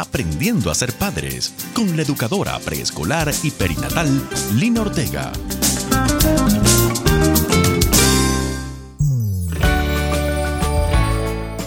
Aprendiendo 0.00 0.70
a 0.70 0.76
ser 0.76 0.92
padres 0.92 1.52
con 1.74 1.96
la 1.96 2.02
educadora 2.02 2.56
preescolar 2.60 3.32
y 3.42 3.50
perinatal 3.50 4.08
Lina 4.54 4.82
Ortega. 4.82 5.32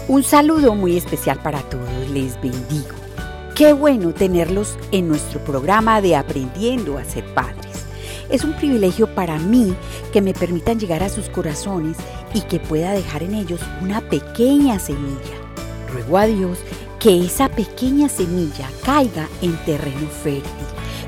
Un 0.08 0.24
saludo 0.24 0.76
muy 0.76 0.96
especial 0.96 1.42
para 1.44 1.60
todos, 1.64 2.10
les 2.14 2.40
bendigo. 2.42 2.96
Qué 3.54 3.74
bueno 3.74 4.14
tenerlos 4.14 4.78
en 4.94 5.10
nuestro 5.10 5.44
programa 5.44 6.00
de 6.00 6.16
Aprendiendo 6.16 6.98
a 6.98 7.04
ser 7.04 7.26
padres. 7.34 7.86
Es 8.30 8.46
un 8.46 8.54
privilegio 8.54 9.14
para 9.14 9.40
mí 9.40 9.76
que 10.14 10.22
me 10.22 10.34
permitan 10.34 10.80
llegar 10.80 11.04
a 11.04 11.10
sus 11.10 11.28
corazones 11.28 11.98
y 12.34 12.40
que 12.44 12.62
pueda 12.62 12.94
dejar 12.94 13.24
en 13.24 13.36
ellos 13.36 13.60
una 13.82 14.00
pequeña 14.00 14.80
semilla. 14.80 15.36
Ruego 15.92 16.18
a 16.18 16.28
Dios 16.28 16.60
que 17.02 17.26
esa 17.26 17.50
pequeña 17.50 18.08
semilla 18.10 18.70
caiga 18.86 19.28
en 19.42 19.58
terreno 19.66 20.08
fértil, 20.24 20.44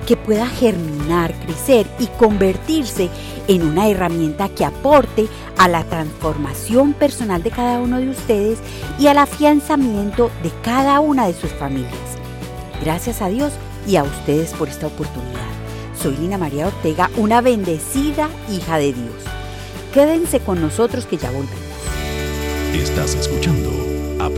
que 0.08 0.18
pueda 0.18 0.48
germinar, 0.48 1.36
crecer 1.46 1.86
y 2.00 2.08
convertirse 2.08 3.10
en 3.48 3.62
una 3.62 3.88
herramienta 3.88 4.50
que 4.50 4.66
aporte 4.66 5.28
a 5.56 5.68
la 5.68 5.84
transformación 5.84 6.94
personal 6.94 7.44
de 7.44 7.52
cada 7.52 7.80
uno 7.80 8.00
de 8.00 8.10
ustedes 8.10 8.58
y 8.98 9.06
al 9.06 9.20
afianzamiento 9.20 10.32
de 10.42 10.52
cada 10.64 11.00
una 11.00 11.28
de 11.28 11.34
sus 11.36 11.52
familias. 11.52 11.94
Gracias 12.84 13.22
a 13.22 13.30
Dios 13.30 13.54
y 13.88 13.98
a 13.98 14.04
ustedes 14.04 14.52
por 14.54 14.70
esta 14.70 14.88
oportunidad. 14.88 15.42
Soy 16.02 16.18
Lina 16.18 16.40
María 16.40 16.68
Ortega, 16.68 17.12
una 17.18 17.40
bendecida 17.42 18.30
hija 18.52 18.80
de 18.80 18.94
Dios. 18.94 19.24
Quédense 19.94 20.40
con 20.40 20.60
nosotros 20.60 21.06
que 21.06 21.18
ya 21.18 21.30
volvemos. 21.30 21.54
Estás 22.74 23.14
escuchando 23.14 23.93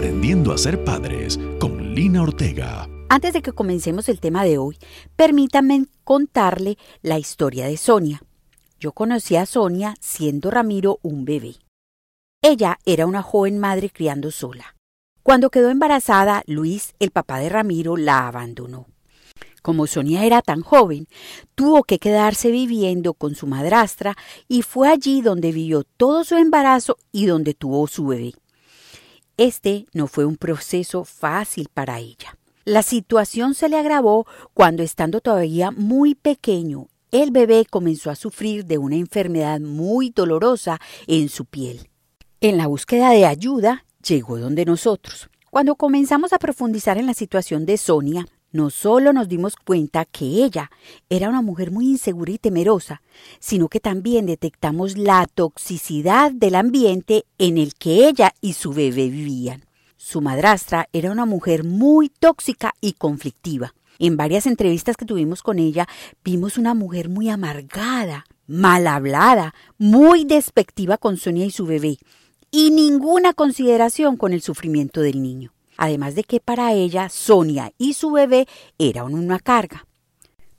Aprendiendo 0.05 0.53
a 0.53 0.57
ser 0.59 0.83
padres 0.83 1.39
con 1.59 1.95
Lina 1.95 2.21
Ortega. 2.21 2.87
Antes 3.09 3.33
de 3.33 3.41
que 3.41 3.53
comencemos 3.53 4.07
el 4.07 4.19
tema 4.19 4.43
de 4.43 4.59
hoy, 4.59 4.77
permítanme 5.15 5.87
contarle 6.03 6.77
la 7.01 7.17
historia 7.17 7.65
de 7.65 7.75
Sonia. 7.75 8.21
Yo 8.79 8.91
conocí 8.91 9.35
a 9.35 9.47
Sonia 9.47 9.95
siendo 9.99 10.51
Ramiro 10.51 10.99
un 11.01 11.25
bebé. 11.25 11.55
Ella 12.43 12.77
era 12.85 13.07
una 13.07 13.23
joven 13.23 13.57
madre 13.57 13.89
criando 13.89 14.29
sola. 14.29 14.75
Cuando 15.23 15.49
quedó 15.49 15.71
embarazada, 15.71 16.43
Luis, 16.45 16.93
el 16.99 17.09
papá 17.09 17.39
de 17.39 17.49
Ramiro, 17.49 17.97
la 17.97 18.27
abandonó. 18.27 18.85
Como 19.63 19.87
Sonia 19.87 20.23
era 20.23 20.43
tan 20.43 20.61
joven, 20.61 21.07
tuvo 21.55 21.83
que 21.83 21.97
quedarse 21.97 22.51
viviendo 22.51 23.15
con 23.15 23.33
su 23.33 23.47
madrastra 23.47 24.15
y 24.47 24.61
fue 24.61 24.87
allí 24.87 25.23
donde 25.23 25.51
vivió 25.51 25.83
todo 25.83 26.23
su 26.23 26.35
embarazo 26.35 26.97
y 27.11 27.25
donde 27.25 27.55
tuvo 27.55 27.87
su 27.87 28.05
bebé. 28.05 28.35
Este 29.37 29.85
no 29.91 30.07
fue 30.07 30.23
un 30.23 30.37
proceso 30.37 31.03
fácil 31.03 31.67
para 31.73 31.99
ella. 31.99 32.37
La 32.63 32.83
situación 32.83 33.53
se 33.53 33.67
le 33.67 33.77
agravó 33.77 34.25
cuando, 34.53 34.81
estando 34.81 35.19
todavía 35.19 35.71
muy 35.71 36.15
pequeño, 36.15 36.87
el 37.11 37.31
bebé 37.31 37.65
comenzó 37.69 38.09
a 38.09 38.15
sufrir 38.15 38.65
de 38.65 38.77
una 38.77 38.95
enfermedad 38.95 39.59
muy 39.59 40.09
dolorosa 40.09 40.79
en 41.07 41.27
su 41.27 41.43
piel. 41.43 41.89
En 42.39 42.57
la 42.57 42.67
búsqueda 42.67 43.09
de 43.09 43.25
ayuda, 43.25 43.85
llegó 44.07 44.39
donde 44.39 44.63
nosotros. 44.63 45.29
Cuando 45.51 45.75
comenzamos 45.75 46.31
a 46.31 46.39
profundizar 46.39 46.97
en 46.97 47.05
la 47.05 47.13
situación 47.13 47.65
de 47.65 47.77
Sonia, 47.77 48.25
no 48.55 48.69
solo 48.69 49.11
nos 49.11 49.27
dimos 49.27 49.57
cuenta 49.57 50.05
que 50.05 50.45
ella 50.45 50.71
era 51.09 51.27
una 51.27 51.41
mujer 51.41 51.71
muy 51.71 51.89
insegura 51.89 52.31
y 52.31 52.37
temerosa, 52.37 53.01
sino 53.39 53.67
que 53.67 53.81
también 53.81 54.25
detectamos 54.25 54.97
la 54.97 55.27
toxicidad 55.27 56.31
del 56.31 56.55
ambiente 56.55 57.25
en 57.37 57.57
el 57.57 57.73
que 57.75 58.07
ella 58.07 58.33
y 58.39 58.53
su 58.53 58.71
bebé 58.71 59.09
vivían. 59.09 59.65
Su 59.97 60.21
madrastra 60.21 60.87
era 60.93 61.11
una 61.11 61.25
mujer 61.25 61.65
muy 61.65 62.07
tóxica 62.07 62.73
y 62.79 62.93
conflictiva. 62.93 63.73
En 63.99 64.15
varias 64.15 64.45
entrevistas 64.47 64.95
que 64.95 65.05
tuvimos 65.05 65.43
con 65.43 65.59
ella 65.59 65.85
vimos 66.23 66.57
una 66.57 66.73
mujer 66.73 67.09
muy 67.09 67.29
amargada, 67.29 68.25
mal 68.47 68.87
hablada, 68.87 69.53
muy 69.77 70.23
despectiva 70.23 70.97
con 70.97 71.17
Sonia 71.17 71.45
y 71.45 71.51
su 71.51 71.65
bebé, 71.65 71.97
y 72.51 72.71
ninguna 72.71 73.33
consideración 73.33 74.15
con 74.15 74.31
el 74.31 74.41
sufrimiento 74.41 75.01
del 75.01 75.21
niño 75.21 75.54
además 75.77 76.15
de 76.15 76.23
que 76.23 76.39
para 76.39 76.73
ella 76.73 77.09
Sonia 77.09 77.73
y 77.77 77.93
su 77.93 78.11
bebé 78.11 78.47
eran 78.77 79.13
una 79.13 79.39
carga. 79.39 79.85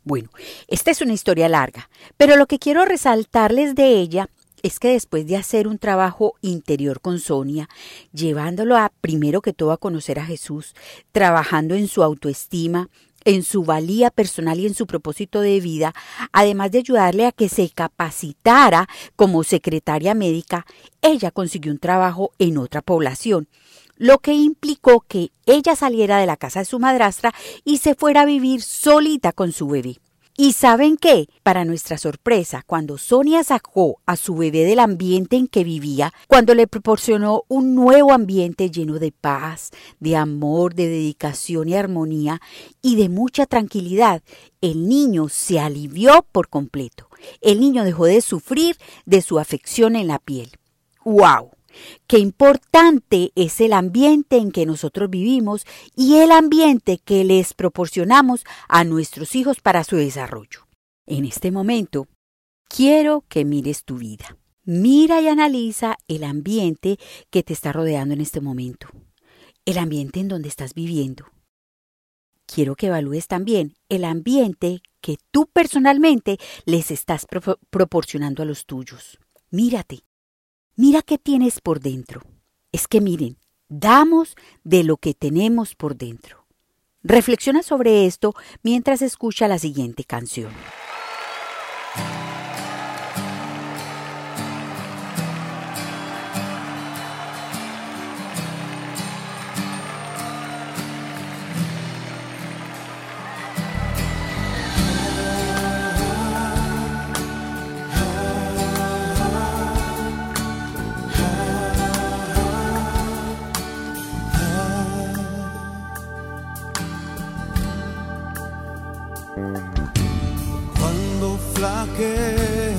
Bueno, 0.05 0.31
esta 0.69 0.91
es 0.91 1.01
una 1.01 1.15
historia 1.15 1.49
larga, 1.49 1.91
pero 2.17 2.37
lo 2.37 2.47
que 2.47 2.61
quiero 2.61 2.85
resaltarles 2.85 3.75
de 3.75 3.99
ella 3.99 4.29
es 4.63 4.79
que 4.79 4.89
después 4.89 5.27
de 5.27 5.37
hacer 5.37 5.69
un 5.69 5.79
trabajo 5.79 6.35
interior 6.43 7.01
con 7.01 7.19
Sonia, 7.19 7.69
llevándolo 8.13 8.77
a 8.77 8.93
primero 9.01 9.43
que 9.43 9.53
todo 9.53 9.73
a 9.73 9.79
conocer 9.79 10.19
a 10.19 10.27
Jesús, 10.27 10.75
trabajando 11.13 11.75
en 11.75 11.89
su 11.89 12.03
autoestima, 12.03 12.89
en 13.25 13.43
su 13.43 13.65
valía 13.65 14.11
personal 14.11 14.61
y 14.61 14.67
en 14.67 14.75
su 14.75 14.87
propósito 14.87 15.41
de 15.41 15.61
vida, 15.61 15.93
además 16.33 16.71
de 16.71 16.79
ayudarle 16.79 17.27
a 17.27 17.33
que 17.33 17.49
se 17.49 17.69
capacitara 17.71 18.89
como 19.17 19.43
secretaria 19.43 20.15
médica, 20.15 20.65
ella 21.03 21.33
consiguió 21.33 21.73
un 21.73 21.79
trabajo 21.79 22.31
en 22.39 22.59
otra 22.59 22.83
población 22.83 23.49
lo 23.97 24.19
que 24.19 24.33
implicó 24.33 25.01
que 25.01 25.31
ella 25.47 25.77
saliera 25.77 26.19
de 26.19 26.27
la 26.27 26.37
casa 26.37 26.61
de 26.61 26.67
su 26.67 26.79
madrastra 26.79 27.35
y 27.65 27.79
se 27.79 27.95
fuera 27.95 28.23
a 28.23 28.27
vivir 28.27 28.63
solita 28.63 29.33
con 29.33 29.53
su 29.53 29.69
bebé. 29.69 29.99
¿Y 30.39 30.53
saben 30.53 30.99
qué? 30.99 31.31
Para 31.43 31.65
nuestra 31.65 31.97
sorpresa, 31.97 32.63
cuando 32.67 32.99
Sonia 32.99 33.43
sacó 33.43 34.03
a 34.05 34.17
su 34.17 34.37
bebé 34.37 34.65
del 34.65 34.81
ambiente 34.81 35.37
en 35.37 35.47
que 35.47 35.65
vivía, 35.65 36.13
cuando 36.29 36.55
le 36.55 36.67
proporcionó 36.67 37.45
un 37.49 37.75
nuevo 37.75 38.13
ambiente 38.13 38.71
lleno 38.71 38.99
de 38.99 39.13
paz, 39.13 39.71
de 39.99 40.15
amor, 40.15 40.75
de 40.75 40.89
dedicación 40.89 41.71
y 41.71 41.75
armonía 41.75 42.43
y 42.83 42.97
de 42.97 43.09
mucha 43.09 43.47
tranquilidad, 43.47 44.23
el 44.61 44.87
niño 44.87 45.31
se 45.31 45.59
alivió 45.59 46.27
por 46.33 46.51
completo. 46.51 47.09
El 47.41 47.59
niño 47.59 47.83
dejó 47.85 48.05
de 48.05 48.21
sufrir 48.21 48.77
de 49.07 49.23
su 49.23 49.39
afección 49.39 49.97
en 49.97 50.09
la 50.09 50.19
piel. 50.19 50.51
¡Wow! 51.03 51.56
Qué 52.07 52.19
importante 52.19 53.33
es 53.35 53.61
el 53.61 53.73
ambiente 53.73 54.37
en 54.37 54.53
que 54.53 54.67
nosotros 54.67 55.11
vivimos 55.11 55.67
y 55.95 56.17
el 56.17 56.31
ambiente 56.31 56.99
que 56.99 57.25
les 57.25 57.55
proporcionamos 57.55 58.45
a 58.69 58.85
nuestros 58.85 59.35
hijos 59.35 59.61
para 59.61 59.85
su 59.85 59.97
desarrollo. 59.97 60.67
En 61.07 61.25
este 61.25 61.51
momento, 61.51 62.09
quiero 62.69 63.25
que 63.29 63.45
mires 63.45 63.85
tu 63.85 63.99
vida. 63.99 64.37
Mira 64.65 65.21
y 65.21 65.29
analiza 65.29 65.97
el 66.09 66.25
ambiente 66.25 66.99
que 67.31 67.45
te 67.45 67.53
está 67.53 67.73
rodeando 67.73 68.15
en 68.15 68.21
este 68.21 68.41
momento, 68.41 68.89
el 69.65 69.79
ambiente 69.79 70.19
en 70.19 70.29
donde 70.29 70.49
estás 70.49 70.75
viviendo. 70.75 71.27
Quiero 72.47 72.75
que 72.77 72.87
evalúes 72.87 73.29
también 73.29 73.75
el 73.89 74.05
ambiente 74.05 74.81
que 75.01 75.19
tú 75.31 75.47
personalmente 75.53 76.39
les 76.65 76.91
estás 76.91 77.27
proporcionando 77.71 78.43
a 78.43 78.47
los 78.47 78.67
tuyos. 78.67 79.19
Mírate, 79.51 80.01
Mira 80.79 81.01
qué 81.01 81.17
tienes 81.17 81.63
por 81.63 81.81
dentro. 81.81 82.21
Es 82.71 82.87
que 82.87 83.01
miren, 83.01 83.39
damos 83.71 84.35
de 84.63 84.85
lo 84.85 84.99
que 84.99 85.15
tenemos 85.15 85.75
por 85.75 85.97
dentro. 85.97 86.45
Reflexiona 87.03 87.63
sobre 87.63 88.05
esto 88.05 88.35
mientras 88.63 89.01
escucha 89.01 89.49
la 89.49 89.59
siguiente 89.59 90.05
canción. 90.05 90.53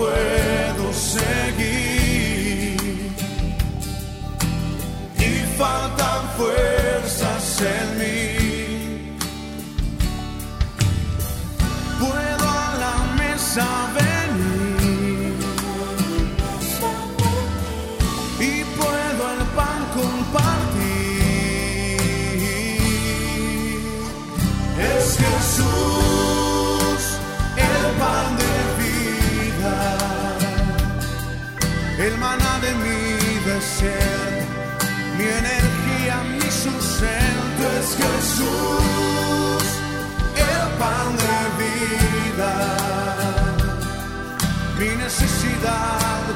No 0.00 0.29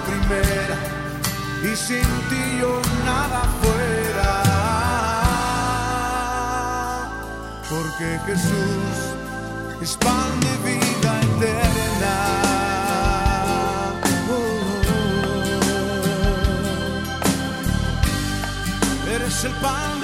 primera 0.07 0.77
y 1.63 1.77
sin 1.77 2.09
ti 2.29 2.59
yo 2.61 2.81
nada 3.05 3.43
fuera. 3.61 4.33
Porque 7.69 8.21
Jesús 8.27 8.97
es 9.81 9.97
pan 9.97 10.41
de 10.41 10.55
vida 10.69 11.11
eterna. 11.29 12.17
Oh, 14.31 14.71
Eres 19.15 19.45
el 19.45 19.53
pan 19.55 20.04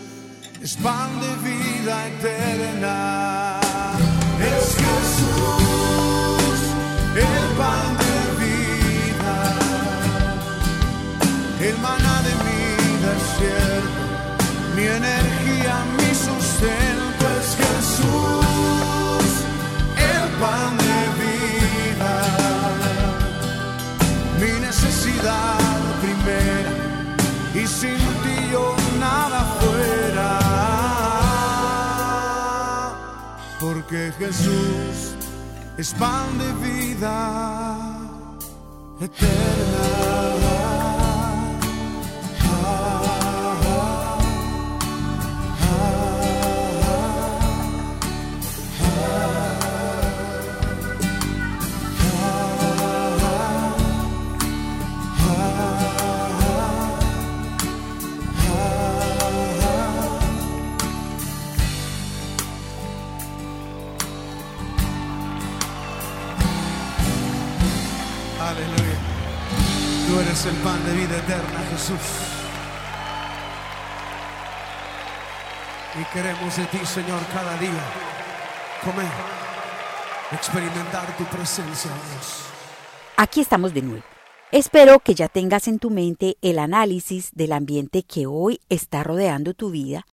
es 0.63 0.75
pan 0.77 1.19
de 1.19 1.35
vida 1.49 2.07
eterna. 2.07 3.59
Es 4.39 4.75
Jesús 4.75 5.61
el 7.15 7.47
pan 7.57 7.97
de 8.03 8.17
vida, 8.43 9.37
el 11.67 11.77
maná 11.79 12.21
de 12.27 12.33
mi 12.45 12.61
desierto 13.05 14.01
mi 14.75 14.83
energía, 14.83 15.75
mi 15.97 16.15
sustento 16.15 17.23
es 17.39 17.49
Jesús, 17.61 19.29
el 19.97 20.25
pan 20.39 20.77
de 20.77 20.99
vida, 21.21 22.13
mi 24.39 24.53
necesidad 24.59 25.59
primera, 26.01 26.73
y 27.53 27.67
sin 27.67 28.10
porque 33.91 34.13
Jesús 34.19 35.15
es 35.77 35.93
pan 35.95 36.37
de 36.37 36.53
vida 36.65 37.99
eterna. 39.01 40.80
El 70.43 70.55
pan 70.63 70.83
de 70.83 70.93
vida 70.93 71.17
eterna, 71.19 71.59
Jesús. 71.69 71.99
Y 75.99 76.03
queremos 76.11 76.57
de 76.57 76.65
ti, 76.65 76.83
Señor, 76.83 77.21
cada 77.31 77.55
día 77.59 77.83
comer, 78.83 79.11
experimentar 80.31 81.15
tu 81.15 81.25
presencia, 81.25 81.91
Dios. 81.91 82.45
Aquí 83.17 83.41
estamos 83.41 83.71
de 83.71 83.83
nuevo. 83.83 84.03
Espero 84.51 84.99
que 84.99 85.13
ya 85.13 85.27
tengas 85.27 85.67
en 85.67 85.77
tu 85.77 85.91
mente 85.91 86.37
el 86.41 86.57
análisis 86.57 87.29
del 87.33 87.51
ambiente 87.51 88.01
que 88.01 88.25
hoy 88.25 88.61
está 88.67 89.03
rodeando 89.03 89.53
tu 89.53 89.69
vida 89.69 90.07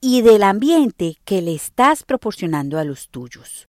y 0.00 0.22
del 0.22 0.42
ambiente 0.42 1.18
que 1.24 1.40
le 1.40 1.54
estás 1.54 2.02
proporcionando 2.02 2.80
a 2.80 2.84
los 2.84 3.10
tuyos. 3.10 3.68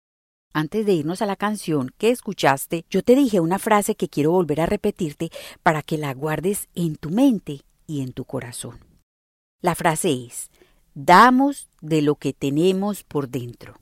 Antes 0.53 0.85
de 0.85 0.93
irnos 0.93 1.21
a 1.21 1.25
la 1.25 1.37
canción 1.37 1.91
que 1.97 2.09
escuchaste, 2.09 2.85
yo 2.89 3.03
te 3.03 3.15
dije 3.15 3.39
una 3.39 3.57
frase 3.57 3.95
que 3.95 4.09
quiero 4.09 4.31
volver 4.31 4.59
a 4.59 4.65
repetirte 4.65 5.29
para 5.63 5.81
que 5.81 5.97
la 5.97 6.13
guardes 6.13 6.67
en 6.75 6.97
tu 6.97 7.09
mente 7.09 7.61
y 7.87 8.01
en 8.01 8.11
tu 8.11 8.25
corazón. 8.25 8.79
La 9.61 9.75
frase 9.75 10.11
es, 10.11 10.51
damos 10.93 11.69
de 11.79 12.01
lo 12.01 12.15
que 12.15 12.33
tenemos 12.33 13.03
por 13.03 13.29
dentro. 13.29 13.77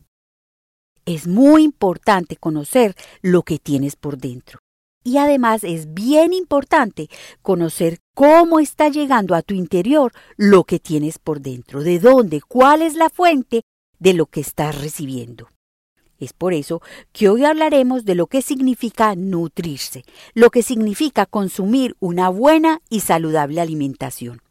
Es 1.06 1.26
muy 1.26 1.64
importante 1.64 2.36
conocer 2.36 2.96
lo 3.24 3.42
que 3.42 3.58
tienes 3.58 3.96
por 3.96 4.20
dentro. 4.20 4.60
Y 5.04 5.18
además 5.18 5.64
es 5.64 5.92
bien 5.96 6.34
importante 6.34 7.10
conocer 7.42 7.98
cómo 8.14 8.60
está 8.60 8.90
llegando 8.90 9.34
a 9.34 9.42
tu 9.42 9.56
interior 9.56 10.12
lo 10.38 10.66
que 10.66 10.78
tienes 10.78 11.18
por 11.18 11.40
dentro, 11.42 11.82
de 11.82 11.98
dónde, 11.98 12.42
cuál 12.42 12.84
es 12.84 12.94
la 12.94 13.10
fuente 13.10 13.64
de 13.98 14.14
lo 14.14 14.28
que 14.28 14.42
estás 14.42 14.80
recibiendo. 14.80 15.48
Es 16.20 16.34
por 16.34 16.54
eso 16.54 16.82
que 17.14 17.30
hoy 17.30 17.46
hablaremos 17.46 18.04
de 18.04 18.16
lo 18.16 18.28
que 18.28 18.42
significa 18.42 19.16
nutrirse, 19.16 20.04
lo 20.34 20.50
que 20.50 20.64
significa 20.64 21.26
consumir 21.26 21.96
una 22.00 22.30
buena 22.30 22.82
y 22.90 23.00
saludable 23.00 23.62
alimentación. 23.62 24.42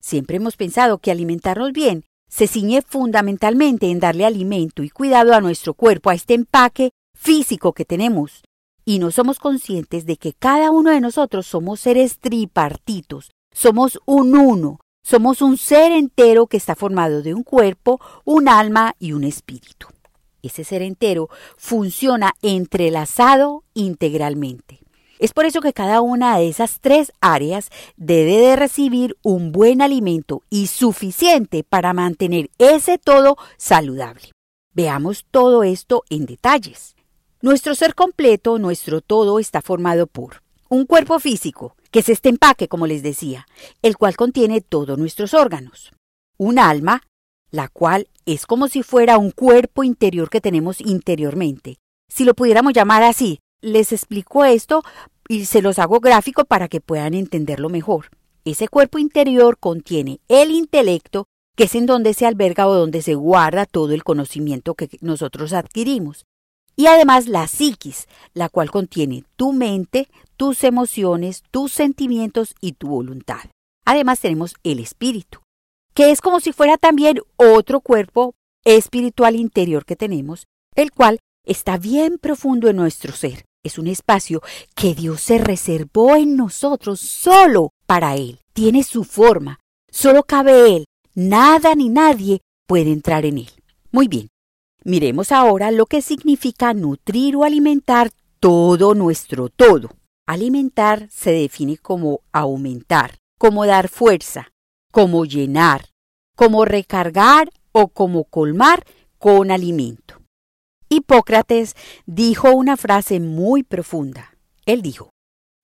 Siempre 0.00 0.36
hemos 0.36 0.56
pensado 0.56 0.98
que 0.98 1.10
alimentarnos 1.10 1.72
bien 1.72 2.04
se 2.28 2.46
ciñe 2.46 2.80
fundamentalmente 2.80 3.90
en 3.90 4.00
darle 4.00 4.24
alimento 4.24 4.82
y 4.82 4.88
cuidado 4.88 5.34
a 5.34 5.42
nuestro 5.42 5.74
cuerpo, 5.74 6.08
a 6.08 6.14
este 6.14 6.32
empaque 6.32 6.92
físico 7.14 7.74
que 7.74 7.84
tenemos. 7.84 8.42
Y 8.86 8.98
no 8.98 9.10
somos 9.10 9.38
conscientes 9.38 10.06
de 10.06 10.16
que 10.16 10.32
cada 10.32 10.70
uno 10.70 10.90
de 10.90 11.00
nosotros 11.02 11.46
somos 11.46 11.80
seres 11.80 12.18
tripartitos, 12.18 13.30
somos 13.52 14.00
un 14.06 14.34
uno, 14.34 14.80
somos 15.04 15.42
un 15.42 15.58
ser 15.58 15.92
entero 15.92 16.46
que 16.46 16.56
está 16.56 16.74
formado 16.74 17.22
de 17.22 17.34
un 17.34 17.42
cuerpo, 17.42 18.00
un 18.24 18.48
alma 18.48 18.94
y 18.98 19.12
un 19.12 19.24
espíritu. 19.24 19.88
Ese 20.42 20.64
ser 20.64 20.82
entero 20.82 21.28
funciona 21.56 22.34
entrelazado 22.42 23.64
integralmente. 23.74 24.80
Es 25.20 25.32
por 25.32 25.46
eso 25.46 25.60
que 25.60 25.72
cada 25.72 26.00
una 26.00 26.36
de 26.36 26.48
esas 26.48 26.80
tres 26.80 27.12
áreas 27.20 27.70
debe 27.96 28.38
de 28.38 28.56
recibir 28.56 29.16
un 29.22 29.52
buen 29.52 29.80
alimento 29.80 30.42
y 30.50 30.66
suficiente 30.66 31.62
para 31.62 31.92
mantener 31.92 32.50
ese 32.58 32.98
todo 32.98 33.36
saludable. 33.56 34.32
Veamos 34.74 35.24
todo 35.30 35.62
esto 35.62 36.02
en 36.10 36.26
detalles. 36.26 36.96
Nuestro 37.40 37.76
ser 37.76 37.94
completo, 37.94 38.58
nuestro 38.58 39.00
todo, 39.00 39.38
está 39.38 39.62
formado 39.62 40.08
por 40.08 40.42
un 40.68 40.86
cuerpo 40.86 41.20
físico, 41.20 41.76
que 41.92 42.00
es 42.00 42.08
este 42.08 42.28
empaque, 42.28 42.66
como 42.66 42.88
les 42.88 43.04
decía, 43.04 43.46
el 43.82 43.96
cual 43.96 44.16
contiene 44.16 44.60
todos 44.60 44.98
nuestros 44.98 45.34
órganos. 45.34 45.92
Un 46.36 46.58
alma, 46.58 47.02
la 47.50 47.68
cual 47.68 48.08
es 48.26 48.46
como 48.46 48.68
si 48.68 48.82
fuera 48.82 49.18
un 49.18 49.30
cuerpo 49.30 49.84
interior 49.84 50.30
que 50.30 50.40
tenemos 50.40 50.80
interiormente. 50.80 51.78
Si 52.08 52.24
lo 52.24 52.34
pudiéramos 52.34 52.72
llamar 52.72 53.02
así, 53.02 53.40
les 53.60 53.92
explico 53.92 54.44
esto 54.44 54.82
y 55.28 55.46
se 55.46 55.62
los 55.62 55.78
hago 55.78 56.00
gráfico 56.00 56.44
para 56.44 56.68
que 56.68 56.80
puedan 56.80 57.14
entenderlo 57.14 57.68
mejor. 57.68 58.10
Ese 58.44 58.68
cuerpo 58.68 58.98
interior 58.98 59.56
contiene 59.58 60.20
el 60.28 60.50
intelecto, 60.50 61.26
que 61.56 61.64
es 61.64 61.74
en 61.74 61.86
donde 61.86 62.14
se 62.14 62.26
alberga 62.26 62.66
o 62.66 62.74
donde 62.74 63.02
se 63.02 63.14
guarda 63.14 63.66
todo 63.66 63.92
el 63.92 64.04
conocimiento 64.04 64.74
que 64.74 64.88
nosotros 65.00 65.52
adquirimos. 65.52 66.24
Y 66.74 66.86
además 66.86 67.28
la 67.28 67.46
psiquis, 67.46 68.08
la 68.34 68.48
cual 68.48 68.70
contiene 68.70 69.24
tu 69.36 69.52
mente, 69.52 70.08
tus 70.36 70.64
emociones, 70.64 71.42
tus 71.50 71.72
sentimientos 71.72 72.54
y 72.60 72.72
tu 72.72 72.88
voluntad. 72.88 73.42
Además 73.84 74.20
tenemos 74.20 74.54
el 74.64 74.78
espíritu, 74.80 75.40
que 75.94 76.10
es 76.10 76.20
como 76.20 76.40
si 76.40 76.52
fuera 76.52 76.78
también 76.78 77.20
otro 77.36 77.80
cuerpo 77.80 78.34
espiritual 78.64 79.36
interior 79.36 79.84
que 79.84 79.96
tenemos, 79.96 80.46
el 80.74 80.92
cual 80.92 81.18
está 81.44 81.78
bien 81.78 82.18
profundo 82.18 82.68
en 82.68 82.76
nuestro 82.76 83.12
ser. 83.12 83.44
Es 83.64 83.78
un 83.78 83.86
espacio 83.86 84.42
que 84.74 84.94
Dios 84.94 85.20
se 85.20 85.38
reservó 85.38 86.16
en 86.16 86.36
nosotros 86.36 87.00
solo 87.00 87.70
para 87.86 88.16
Él. 88.16 88.40
Tiene 88.52 88.82
su 88.82 89.04
forma. 89.04 89.60
Solo 89.90 90.24
cabe 90.24 90.76
Él. 90.76 90.84
Nada 91.14 91.74
ni 91.74 91.88
nadie 91.88 92.40
puede 92.66 92.90
entrar 92.90 93.24
en 93.24 93.38
Él. 93.38 93.50
Muy 93.92 94.08
bien. 94.08 94.28
Miremos 94.84 95.30
ahora 95.30 95.70
lo 95.70 95.86
que 95.86 96.02
significa 96.02 96.74
nutrir 96.74 97.36
o 97.36 97.44
alimentar 97.44 98.10
todo 98.40 98.94
nuestro 98.94 99.48
todo. 99.48 99.90
Alimentar 100.26 101.08
se 101.10 101.30
define 101.30 101.76
como 101.76 102.22
aumentar, 102.32 103.18
como 103.38 103.64
dar 103.64 103.88
fuerza, 103.88 104.51
como 104.92 105.24
llenar, 105.24 105.88
como 106.36 106.64
recargar 106.64 107.50
o 107.72 107.88
como 107.88 108.22
colmar 108.24 108.86
con 109.18 109.50
alimento. 109.50 110.20
Hipócrates 110.88 111.74
dijo 112.06 112.52
una 112.52 112.76
frase 112.76 113.18
muy 113.18 113.64
profunda. 113.64 114.36
Él 114.66 114.82
dijo, 114.82 115.10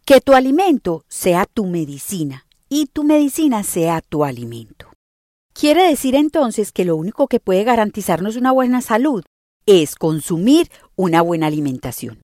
que 0.09 0.23
tu 0.23 0.33
alimento 0.33 1.05
sea 1.07 1.45
tu 1.45 1.67
medicina 1.67 2.47
y 2.71 2.87
tu 2.87 3.05
medicina 3.05 3.63
sea 3.63 4.01
tu 4.01 4.25
alimento. 4.25 4.91
Quiere 5.53 5.87
decir 5.87 6.15
entonces 6.15 6.73
que 6.73 6.87
lo 6.87 6.97
único 6.97 7.29
que 7.29 7.41
puede 7.41 7.63
garantizarnos 7.63 8.37
una 8.37 8.51
buena 8.51 8.81
salud 8.81 9.23
es 9.67 9.97
consumir 9.97 10.71
una 10.97 11.21
buena 11.21 11.49
alimentación. 11.49 12.23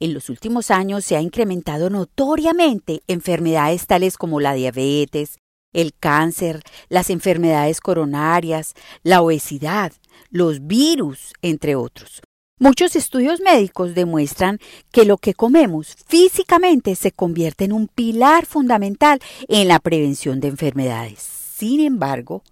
En 0.00 0.12
los 0.12 0.28
últimos 0.28 0.72
años 0.72 1.04
se 1.04 1.14
ha 1.14 1.20
incrementado 1.20 1.88
notoriamente 1.88 3.02
enfermedades 3.06 3.86
tales 3.86 4.16
como 4.16 4.40
la 4.40 4.54
diabetes, 4.54 5.38
el 5.72 5.94
cáncer, 5.94 6.62
las 6.88 7.10
enfermedades 7.10 7.80
coronarias, 7.80 8.74
la 9.02 9.22
obesidad, 9.22 9.92
los 10.30 10.66
virus, 10.66 11.32
entre 11.42 11.76
otros. 11.76 12.22
Muchos 12.58 12.94
estudios 12.94 13.40
médicos 13.40 13.94
demuestran 13.94 14.58
que 14.92 15.06
lo 15.06 15.16
que 15.16 15.32
comemos 15.32 15.96
físicamente 16.06 16.94
se 16.94 17.10
convierte 17.10 17.64
en 17.64 17.72
un 17.72 17.88
pilar 17.88 18.44
fundamental 18.44 19.18
en 19.48 19.66
la 19.66 19.78
prevención 19.78 20.40
de 20.40 20.48
enfermedades. 20.48 21.20
Sin 21.20 21.80
embargo, 21.80 22.42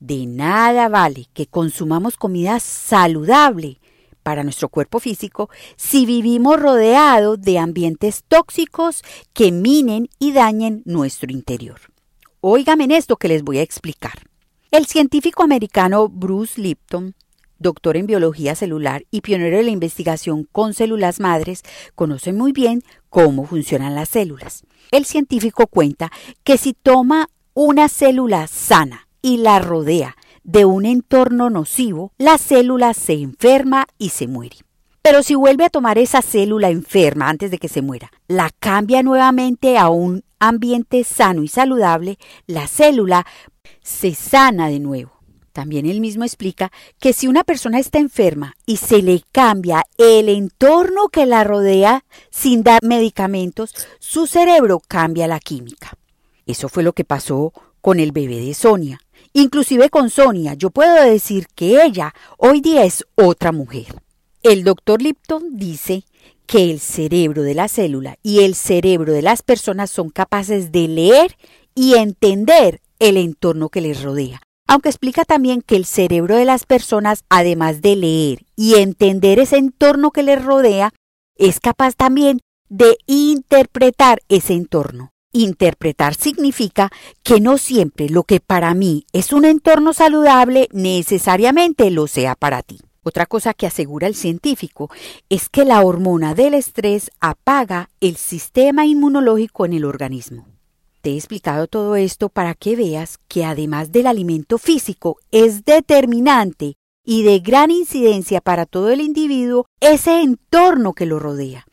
de 0.00 0.26
nada 0.26 0.88
vale 0.88 1.28
que 1.32 1.46
consumamos 1.46 2.18
comida 2.18 2.60
saludable 2.60 3.80
para 4.22 4.44
nuestro 4.44 4.68
cuerpo 4.68 5.00
físico 5.00 5.48
si 5.76 6.04
vivimos 6.04 6.60
rodeados 6.60 7.40
de 7.40 7.58
ambientes 7.58 8.24
tóxicos 8.28 9.02
que 9.32 9.50
minen 9.50 10.10
y 10.18 10.32
dañen 10.32 10.82
nuestro 10.84 11.32
interior. 11.32 11.80
Óigame 12.40 12.84
en 12.84 12.92
esto 12.92 13.16
que 13.16 13.28
les 13.28 13.42
voy 13.42 13.58
a 13.58 13.62
explicar. 13.62 14.22
El 14.70 14.86
científico 14.86 15.42
americano 15.42 16.08
Bruce 16.08 16.60
Lipton 16.60 17.14
doctor 17.58 17.96
en 17.96 18.06
biología 18.06 18.54
celular 18.54 19.04
y 19.10 19.20
pionero 19.20 19.56
de 19.56 19.64
la 19.64 19.70
investigación 19.70 20.48
con 20.50 20.74
células 20.74 21.20
madres, 21.20 21.62
conoce 21.94 22.32
muy 22.32 22.52
bien 22.52 22.82
cómo 23.10 23.46
funcionan 23.46 23.94
las 23.94 24.10
células. 24.10 24.62
El 24.90 25.04
científico 25.04 25.66
cuenta 25.66 26.10
que 26.44 26.56
si 26.56 26.72
toma 26.72 27.28
una 27.54 27.88
célula 27.88 28.46
sana 28.46 29.08
y 29.20 29.38
la 29.38 29.58
rodea 29.58 30.16
de 30.44 30.64
un 30.64 30.86
entorno 30.86 31.50
nocivo, 31.50 32.12
la 32.16 32.38
célula 32.38 32.94
se 32.94 33.14
enferma 33.14 33.86
y 33.98 34.10
se 34.10 34.28
muere. 34.28 34.56
Pero 35.02 35.22
si 35.22 35.34
vuelve 35.34 35.64
a 35.64 35.70
tomar 35.70 35.98
esa 35.98 36.22
célula 36.22 36.70
enferma 36.70 37.28
antes 37.28 37.50
de 37.50 37.58
que 37.58 37.68
se 37.68 37.82
muera, 37.82 38.10
la 38.28 38.50
cambia 38.58 39.02
nuevamente 39.02 39.78
a 39.78 39.88
un 39.88 40.22
ambiente 40.38 41.04
sano 41.04 41.42
y 41.42 41.48
saludable, 41.48 42.18
la 42.46 42.66
célula 42.68 43.26
se 43.82 44.14
sana 44.14 44.68
de 44.68 44.80
nuevo. 44.80 45.12
También 45.52 45.86
él 45.86 46.00
mismo 46.00 46.22
explica 46.22 46.70
que 47.00 47.12
si 47.12 47.26
una 47.26 47.42
persona 47.42 47.80
está 47.80 47.98
enferma 47.98 48.54
y 48.64 48.76
se 48.76 49.02
le 49.02 49.22
cambia 49.32 49.84
el 49.96 50.28
entorno 50.28 51.08
que 51.08 51.26
la 51.26 51.42
rodea 51.42 52.04
sin 52.30 52.62
dar 52.62 52.78
medicamentos, 52.82 53.74
su 53.98 54.28
cerebro 54.28 54.80
cambia 54.86 55.26
la 55.26 55.40
química. 55.40 55.98
Eso 56.46 56.68
fue 56.68 56.84
lo 56.84 56.92
que 56.92 57.04
pasó 57.04 57.52
con 57.80 57.98
el 57.98 58.12
bebé 58.12 58.40
de 58.40 58.54
Sonia. 58.54 59.00
Inclusive 59.32 59.90
con 59.90 60.10
Sonia, 60.10 60.54
yo 60.54 60.70
puedo 60.70 60.94
decir 61.02 61.48
que 61.54 61.82
ella 61.82 62.14
hoy 62.36 62.60
día 62.60 62.84
es 62.84 63.04
otra 63.16 63.50
mujer. 63.50 64.00
El 64.42 64.62
doctor 64.62 65.02
Lipton 65.02 65.56
dice 65.56 66.04
que 66.48 66.68
el 66.68 66.80
cerebro 66.80 67.42
de 67.44 67.54
la 67.54 67.68
célula 67.68 68.16
y 68.24 68.40
el 68.40 68.56
cerebro 68.56 69.12
de 69.12 69.22
las 69.22 69.42
personas 69.42 69.90
son 69.90 70.10
capaces 70.10 70.72
de 70.72 70.88
leer 70.88 71.36
y 71.76 71.94
entender 71.94 72.80
el 72.98 73.16
entorno 73.16 73.68
que 73.68 73.80
les 73.80 74.02
rodea 74.02 74.40
aunque 74.68 74.90
explica 74.90 75.24
también 75.24 75.62
que 75.62 75.76
el 75.76 75.86
cerebro 75.86 76.36
de 76.36 76.44
las 76.44 76.66
personas, 76.66 77.24
además 77.30 77.80
de 77.80 77.96
leer 77.96 78.44
y 78.54 78.74
entender 78.74 79.40
ese 79.40 79.56
entorno 79.56 80.10
que 80.10 80.22
les 80.22 80.44
rodea, 80.44 80.92
es 81.36 81.58
capaz 81.58 81.94
también 81.96 82.40
de 82.68 82.98
interpretar 83.06 84.20
ese 84.28 84.52
entorno. 84.52 85.10
Interpretar 85.32 86.14
significa 86.14 86.90
que 87.22 87.40
no 87.40 87.56
siempre 87.56 88.10
lo 88.10 88.24
que 88.24 88.40
para 88.40 88.74
mí 88.74 89.06
es 89.14 89.32
un 89.32 89.46
entorno 89.46 89.94
saludable 89.94 90.68
necesariamente 90.72 91.90
lo 91.90 92.06
sea 92.06 92.34
para 92.34 92.62
ti. 92.62 92.78
Otra 93.08 93.24
cosa 93.24 93.54
que 93.54 93.66
asegura 93.66 94.06
el 94.06 94.14
científico 94.14 94.90
es 95.30 95.48
que 95.48 95.64
la 95.64 95.80
hormona 95.80 96.34
del 96.34 96.52
estrés 96.52 97.10
apaga 97.20 97.88
el 98.02 98.16
sistema 98.16 98.84
inmunológico 98.84 99.64
en 99.64 99.72
el 99.72 99.86
organismo. 99.86 100.46
Te 101.00 101.12
he 101.12 101.14
explicado 101.14 101.68
todo 101.68 101.96
esto 101.96 102.28
para 102.28 102.52
que 102.52 102.76
veas 102.76 103.16
que 103.26 103.46
además 103.46 103.92
del 103.92 104.08
alimento 104.08 104.58
físico 104.58 105.16
es 105.30 105.64
determinante 105.64 106.74
y 107.02 107.22
de 107.22 107.38
gran 107.38 107.70
incidencia 107.70 108.42
para 108.42 108.66
todo 108.66 108.90
el 108.90 109.00
individuo 109.00 109.64
ese 109.80 110.20
entorno 110.20 110.92
que 110.92 111.06
lo 111.06 111.18
rodea. 111.18 111.64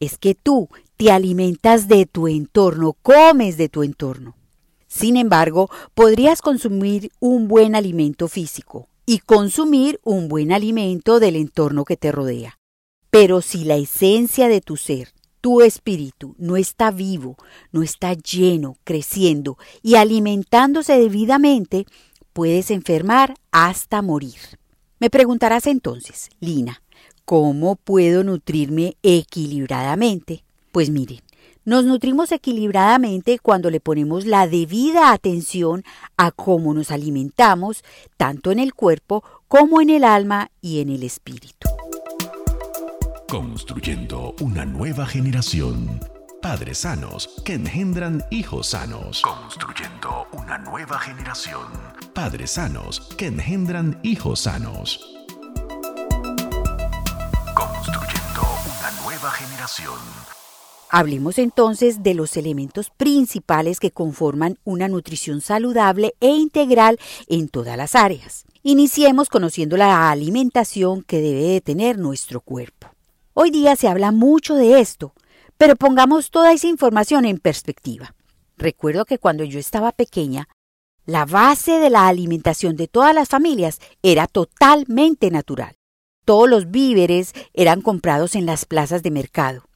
Es 0.00 0.18
que 0.18 0.34
tú 0.34 0.68
te 0.96 1.12
alimentas 1.12 1.86
de 1.86 2.06
tu 2.06 2.26
entorno, 2.26 2.96
comes 3.00 3.56
de 3.56 3.68
tu 3.68 3.84
entorno. 3.84 4.34
Sin 4.88 5.16
embargo, 5.16 5.70
podrías 5.94 6.42
consumir 6.42 7.12
un 7.20 7.46
buen 7.46 7.76
alimento 7.76 8.26
físico 8.26 8.89
y 9.06 9.18
consumir 9.18 10.00
un 10.04 10.28
buen 10.28 10.52
alimento 10.52 11.20
del 11.20 11.36
entorno 11.36 11.84
que 11.84 11.96
te 11.96 12.12
rodea. 12.12 12.58
Pero 13.10 13.40
si 13.40 13.64
la 13.64 13.76
esencia 13.76 14.48
de 14.48 14.60
tu 14.60 14.76
ser 14.76 15.12
tu 15.40 15.62
espíritu 15.62 16.34
no 16.36 16.58
está 16.58 16.90
vivo, 16.90 17.36
no 17.72 17.82
está 17.82 18.12
lleno, 18.12 18.76
creciendo 18.84 19.56
y 19.82 19.94
alimentándose 19.94 20.98
debidamente, 20.98 21.86
puedes 22.34 22.70
enfermar 22.70 23.34
hasta 23.50 24.02
morir. 24.02 24.38
Me 24.98 25.08
preguntarás 25.08 25.66
entonces, 25.66 26.28
Lina, 26.40 26.82
¿Cómo 27.30 27.76
puedo 27.76 28.24
nutrirme 28.24 28.96
equilibradamente? 29.04 30.42
Pues 30.72 30.90
miren, 30.90 31.20
nos 31.64 31.84
nutrimos 31.84 32.32
equilibradamente 32.32 33.38
cuando 33.38 33.70
le 33.70 33.80
ponemos 33.80 34.26
la 34.26 34.46
debida 34.46 35.12
atención 35.12 35.84
a 36.16 36.30
cómo 36.30 36.74
nos 36.74 36.90
alimentamos, 36.90 37.84
tanto 38.16 38.50
en 38.50 38.58
el 38.58 38.74
cuerpo 38.74 39.22
como 39.48 39.80
en 39.80 39.90
el 39.90 40.04
alma 40.04 40.50
y 40.60 40.80
en 40.80 40.90
el 40.90 41.02
espíritu. 41.02 41.68
Construyendo 43.28 44.34
una 44.40 44.64
nueva 44.64 45.06
generación. 45.06 46.00
Padres 46.42 46.78
sanos 46.78 47.28
que 47.44 47.54
engendran 47.54 48.24
hijos 48.30 48.68
sanos. 48.68 49.22
Construyendo 49.22 50.26
una 50.32 50.58
nueva 50.58 50.98
generación. 50.98 51.68
Padres 52.14 52.52
sanos 52.52 53.00
que 53.16 53.26
engendran 53.26 54.00
hijos 54.02 54.40
sanos. 54.40 55.16
Construyendo 57.54 58.42
una 58.64 59.02
nueva 59.02 59.30
generación. 59.30 59.98
Hablemos 60.92 61.38
entonces 61.38 62.02
de 62.02 62.14
los 62.14 62.36
elementos 62.36 62.90
principales 62.90 63.78
que 63.78 63.92
conforman 63.92 64.58
una 64.64 64.88
nutrición 64.88 65.40
saludable 65.40 66.16
e 66.18 66.30
integral 66.30 66.98
en 67.28 67.48
todas 67.48 67.76
las 67.76 67.94
áreas. 67.94 68.44
Iniciemos 68.64 69.28
conociendo 69.28 69.76
la 69.76 70.10
alimentación 70.10 71.02
que 71.04 71.20
debe 71.20 71.42
de 71.42 71.60
tener 71.60 71.96
nuestro 71.96 72.40
cuerpo. 72.40 72.88
Hoy 73.34 73.52
día 73.52 73.76
se 73.76 73.86
habla 73.86 74.10
mucho 74.10 74.56
de 74.56 74.80
esto, 74.80 75.14
pero 75.56 75.76
pongamos 75.76 76.32
toda 76.32 76.52
esa 76.52 76.66
información 76.66 77.24
en 77.24 77.38
perspectiva. 77.38 78.16
Recuerdo 78.58 79.04
que 79.04 79.18
cuando 79.18 79.44
yo 79.44 79.60
estaba 79.60 79.92
pequeña, 79.92 80.48
la 81.06 81.24
base 81.24 81.78
de 81.78 81.90
la 81.90 82.08
alimentación 82.08 82.74
de 82.74 82.88
todas 82.88 83.14
las 83.14 83.28
familias 83.28 83.78
era 84.02 84.26
totalmente 84.26 85.30
natural. 85.30 85.76
Todos 86.24 86.50
los 86.50 86.72
víveres 86.72 87.32
eran 87.54 87.80
comprados 87.80 88.34
en 88.34 88.44
las 88.44 88.64
plazas 88.64 89.04
de 89.04 89.12
mercado. 89.12 89.69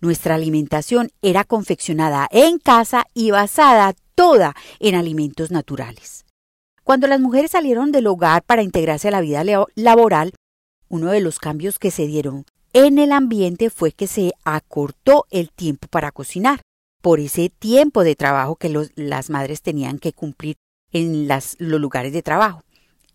Nuestra 0.00 0.34
alimentación 0.34 1.10
era 1.22 1.44
confeccionada 1.44 2.28
en 2.30 2.58
casa 2.58 3.06
y 3.14 3.30
basada 3.30 3.94
toda 4.14 4.54
en 4.78 4.94
alimentos 4.94 5.50
naturales. 5.50 6.24
Cuando 6.84 7.06
las 7.06 7.20
mujeres 7.20 7.50
salieron 7.50 7.92
del 7.92 8.06
hogar 8.06 8.42
para 8.42 8.62
integrarse 8.62 9.08
a 9.08 9.10
la 9.10 9.20
vida 9.20 9.42
laboral, 9.74 10.34
uno 10.88 11.10
de 11.10 11.20
los 11.20 11.38
cambios 11.38 11.78
que 11.78 11.90
se 11.90 12.06
dieron 12.06 12.44
en 12.72 12.98
el 12.98 13.12
ambiente 13.12 13.70
fue 13.70 13.92
que 13.92 14.06
se 14.06 14.32
acortó 14.44 15.26
el 15.30 15.50
tiempo 15.50 15.88
para 15.88 16.12
cocinar, 16.12 16.60
por 17.00 17.20
ese 17.20 17.48
tiempo 17.48 18.04
de 18.04 18.16
trabajo 18.16 18.56
que 18.56 18.90
las 18.96 19.30
madres 19.30 19.62
tenían 19.62 19.98
que 19.98 20.12
cumplir 20.12 20.56
en 20.92 21.26
los 21.26 21.56
lugares 21.58 22.12
de 22.12 22.22
trabajo. 22.22 22.62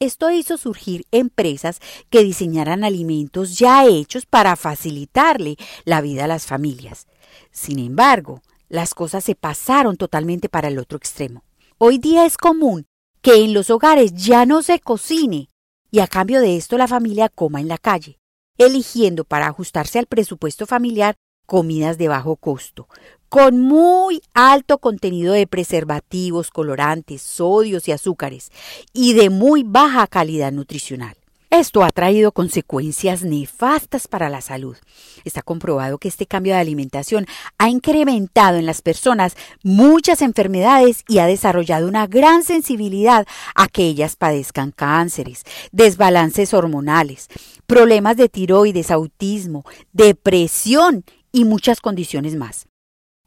Esto 0.01 0.31
hizo 0.31 0.57
surgir 0.57 1.05
empresas 1.11 1.79
que 2.09 2.23
diseñaran 2.23 2.83
alimentos 2.83 3.59
ya 3.59 3.85
hechos 3.85 4.25
para 4.25 4.55
facilitarle 4.55 5.57
la 5.85 6.01
vida 6.01 6.23
a 6.23 6.27
las 6.27 6.47
familias. 6.47 7.05
Sin 7.51 7.77
embargo, 7.77 8.41
las 8.67 8.95
cosas 8.95 9.23
se 9.23 9.35
pasaron 9.35 9.97
totalmente 9.97 10.49
para 10.49 10.69
el 10.69 10.79
otro 10.79 10.97
extremo. 10.97 11.43
Hoy 11.77 11.99
día 11.99 12.25
es 12.25 12.35
común 12.37 12.87
que 13.21 13.43
en 13.43 13.53
los 13.53 13.69
hogares 13.69 14.15
ya 14.15 14.47
no 14.47 14.63
se 14.63 14.79
cocine 14.79 15.49
y 15.91 15.99
a 15.99 16.07
cambio 16.07 16.41
de 16.41 16.57
esto 16.57 16.79
la 16.79 16.87
familia 16.87 17.29
coma 17.29 17.61
en 17.61 17.67
la 17.67 17.77
calle, 17.77 18.17
eligiendo 18.57 19.23
para 19.23 19.45
ajustarse 19.45 19.99
al 19.99 20.07
presupuesto 20.07 20.65
familiar 20.65 21.13
comidas 21.45 21.99
de 21.99 22.07
bajo 22.07 22.37
costo, 22.37 22.87
con 23.31 23.61
muy 23.61 24.21
alto 24.33 24.79
contenido 24.79 25.31
de 25.31 25.47
preservativos, 25.47 26.51
colorantes, 26.51 27.21
sodios 27.21 27.87
y 27.87 27.93
azúcares, 27.93 28.51
y 28.91 29.13
de 29.13 29.29
muy 29.29 29.63
baja 29.63 30.05
calidad 30.05 30.51
nutricional. 30.51 31.15
Esto 31.49 31.85
ha 31.85 31.91
traído 31.91 32.33
consecuencias 32.33 33.23
nefastas 33.23 34.09
para 34.09 34.27
la 34.27 34.41
salud. 34.41 34.75
Está 35.23 35.41
comprobado 35.41 35.97
que 35.97 36.09
este 36.09 36.25
cambio 36.25 36.53
de 36.55 36.59
alimentación 36.59 37.25
ha 37.57 37.69
incrementado 37.69 38.57
en 38.57 38.65
las 38.65 38.81
personas 38.81 39.37
muchas 39.63 40.21
enfermedades 40.21 41.05
y 41.07 41.19
ha 41.19 41.25
desarrollado 41.25 41.87
una 41.87 42.07
gran 42.07 42.43
sensibilidad 42.43 43.25
a 43.55 43.69
que 43.69 43.83
ellas 43.83 44.17
padezcan 44.17 44.71
cánceres, 44.71 45.45
desbalances 45.71 46.53
hormonales, 46.53 47.29
problemas 47.65 48.17
de 48.17 48.27
tiroides, 48.27 48.91
autismo, 48.91 49.63
depresión 49.93 51.05
y 51.31 51.45
muchas 51.45 51.79
condiciones 51.79 52.35
más. 52.35 52.67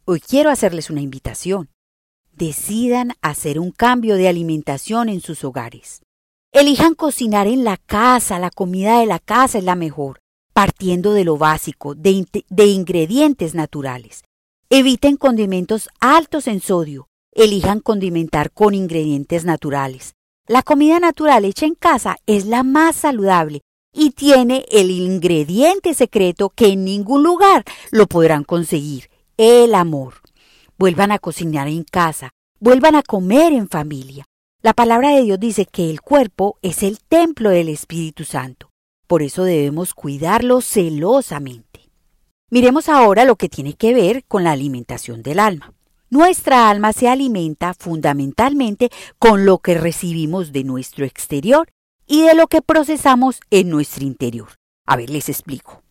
Hoy 0.07 0.21
quiero 0.21 0.51
hacerles 0.51 0.91
una 0.91 1.01
invitación. 1.01 1.71
Decidan 2.31 3.15
hacer 3.23 3.59
un 3.59 3.71
cambio 3.71 4.17
de 4.17 4.29
alimentación 4.29 5.09
en 5.09 5.23
sus 5.23 5.45
hogares. 5.45 6.03
Elijan 6.53 6.95
cocinar 6.95 7.47
en 7.47 7.65
la 7.65 7.79
casa, 7.79 8.39
la 8.39 8.51
comida 8.51 9.01
de 9.01 9.07
la 9.07 9.19
casa 9.19 9.57
es 9.57 9.65
la 9.65 9.77
mejor, 9.77 10.21
partiendo 10.53 11.15
de 11.15 11.25
lo 11.25 11.39
básico, 11.39 11.95
de, 11.95 12.27
de 12.51 12.67
ingredientes 12.67 13.55
naturales. 13.55 14.25
Eviten 14.69 15.17
condimentos 15.17 15.89
altos 16.01 16.49
en 16.49 16.61
sodio, 16.61 17.09
elijan 17.33 17.81
condimentar 17.81 18.51
con 18.51 18.75
ingredientes 18.75 19.47
naturales. 19.47 20.13
La 20.47 20.63
comida 20.63 21.01
natural 21.01 21.47
hecha 21.47 21.65
en 21.65 21.77
casa 21.77 22.19
es 22.27 22.45
la 22.45 22.63
más 22.63 22.95
saludable 22.95 23.63
y 23.91 24.11
tiene 24.11 24.67
el 24.71 24.91
ingrediente 24.91 25.95
secreto 25.95 26.51
que 26.51 26.67
en 26.67 26.85
ningún 26.85 27.23
lugar 27.23 27.65
lo 27.91 28.07
podrán 28.07 28.45
conseguir, 28.45 29.09
el 29.37 29.75
amor. 29.75 30.15
Vuelvan 30.79 31.13
a 31.13 31.19
cocinar 31.19 31.69
en 31.69 31.85
casa, 31.85 32.31
vuelvan 32.61 32.95
a 32.95 33.03
comer 33.03 33.53
en 33.53 33.69
familia. 33.69 34.25
La 34.63 34.73
palabra 34.73 35.11
de 35.11 35.23
Dios 35.23 35.39
dice 35.39 35.67
que 35.67 35.91
el 35.91 36.01
cuerpo 36.01 36.59
es 36.63 36.83
el 36.83 36.99
templo 37.01 37.51
del 37.51 37.69
Espíritu 37.69 38.25
Santo. 38.25 38.71
Por 39.07 39.23
eso 39.23 39.45
debemos 39.45 39.95
cuidarlo 39.95 40.61
celosamente. 40.61 41.91
Miremos 42.51 42.89
ahora 42.89 43.25
lo 43.25 43.37
que 43.37 43.49
tiene 43.49 43.75
que 43.75 43.93
ver 43.93 44.25
con 44.25 44.45
la 44.45 44.53
alimentación 44.53 45.23
del 45.23 45.39
alma. 45.39 45.75
Nuestra 46.09 46.71
alma 46.71 46.93
se 46.93 47.09
alimenta 47.09 47.75
fundamentalmente 47.75 48.91
con 49.19 49.45
lo 49.45 49.59
que 49.59 49.75
recibimos 49.75 50.53
de 50.53 50.65
nuestro 50.65 51.05
exterior 51.05 51.69
y 52.07 52.23
de 52.23 52.35
lo 52.35 52.47
que 52.47 52.63
procesamos 52.63 53.41
en 53.51 53.69
nuestro 53.71 54.05
interior. 54.05 54.49
A 54.87 54.97
ver, 54.97 55.11
les 55.11 55.29
explico. 55.29 55.83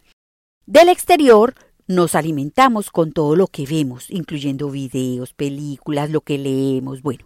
Del 0.65 0.89
exterior 0.89 1.55
nos 1.87 2.15
alimentamos 2.15 2.89
con 2.89 3.11
todo 3.11 3.35
lo 3.35 3.47
que 3.47 3.65
vemos, 3.65 4.09
incluyendo 4.09 4.69
videos, 4.69 5.33
películas, 5.33 6.09
lo 6.09 6.21
que 6.21 6.37
leemos, 6.37 7.01
bueno. 7.01 7.25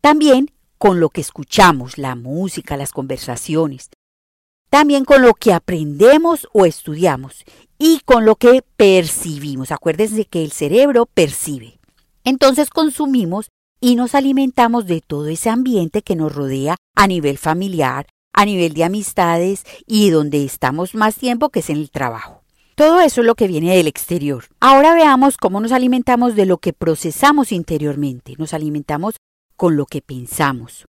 También 0.00 0.50
con 0.78 1.00
lo 1.00 1.10
que 1.10 1.20
escuchamos, 1.20 1.98
la 1.98 2.14
música, 2.14 2.76
las 2.76 2.92
conversaciones, 2.92 3.90
también 4.70 5.04
con 5.04 5.22
lo 5.22 5.34
que 5.34 5.52
aprendemos 5.52 6.48
o 6.52 6.64
estudiamos 6.64 7.44
y 7.78 8.00
con 8.04 8.24
lo 8.24 8.36
que 8.36 8.62
percibimos. 8.76 9.72
Acuérdense 9.72 10.24
que 10.24 10.44
el 10.44 10.52
cerebro 10.52 11.06
percibe. 11.06 11.80
Entonces 12.24 12.70
consumimos 12.70 13.50
y 13.80 13.96
nos 13.96 14.14
alimentamos 14.14 14.86
de 14.86 15.00
todo 15.00 15.26
ese 15.26 15.50
ambiente 15.50 16.02
que 16.02 16.14
nos 16.14 16.34
rodea 16.34 16.76
a 16.94 17.06
nivel 17.06 17.36
familiar, 17.36 18.06
a 18.32 18.44
nivel 18.44 18.74
de 18.74 18.84
amistades 18.84 19.64
y 19.86 20.10
donde 20.10 20.44
estamos 20.44 20.94
más 20.94 21.16
tiempo 21.16 21.48
que 21.48 21.60
es 21.60 21.70
en 21.70 21.78
el 21.78 21.90
trabajo. 21.90 22.39
Todo 22.80 23.00
eso 23.00 23.20
es 23.20 23.26
lo 23.26 23.34
que 23.34 23.46
viene 23.46 23.76
del 23.76 23.88
exterior. 23.88 24.46
Ahora 24.58 24.94
veamos 24.94 25.36
cómo 25.36 25.60
nos 25.60 25.70
alimentamos 25.70 26.34
de 26.34 26.46
lo 26.46 26.56
que 26.56 26.72
procesamos 26.72 27.52
interiormente. 27.52 28.36
Nos 28.38 28.54
alimentamos 28.54 29.16
con 29.54 29.76
lo 29.76 29.84
que 29.84 30.00
pensamos, 30.00 30.86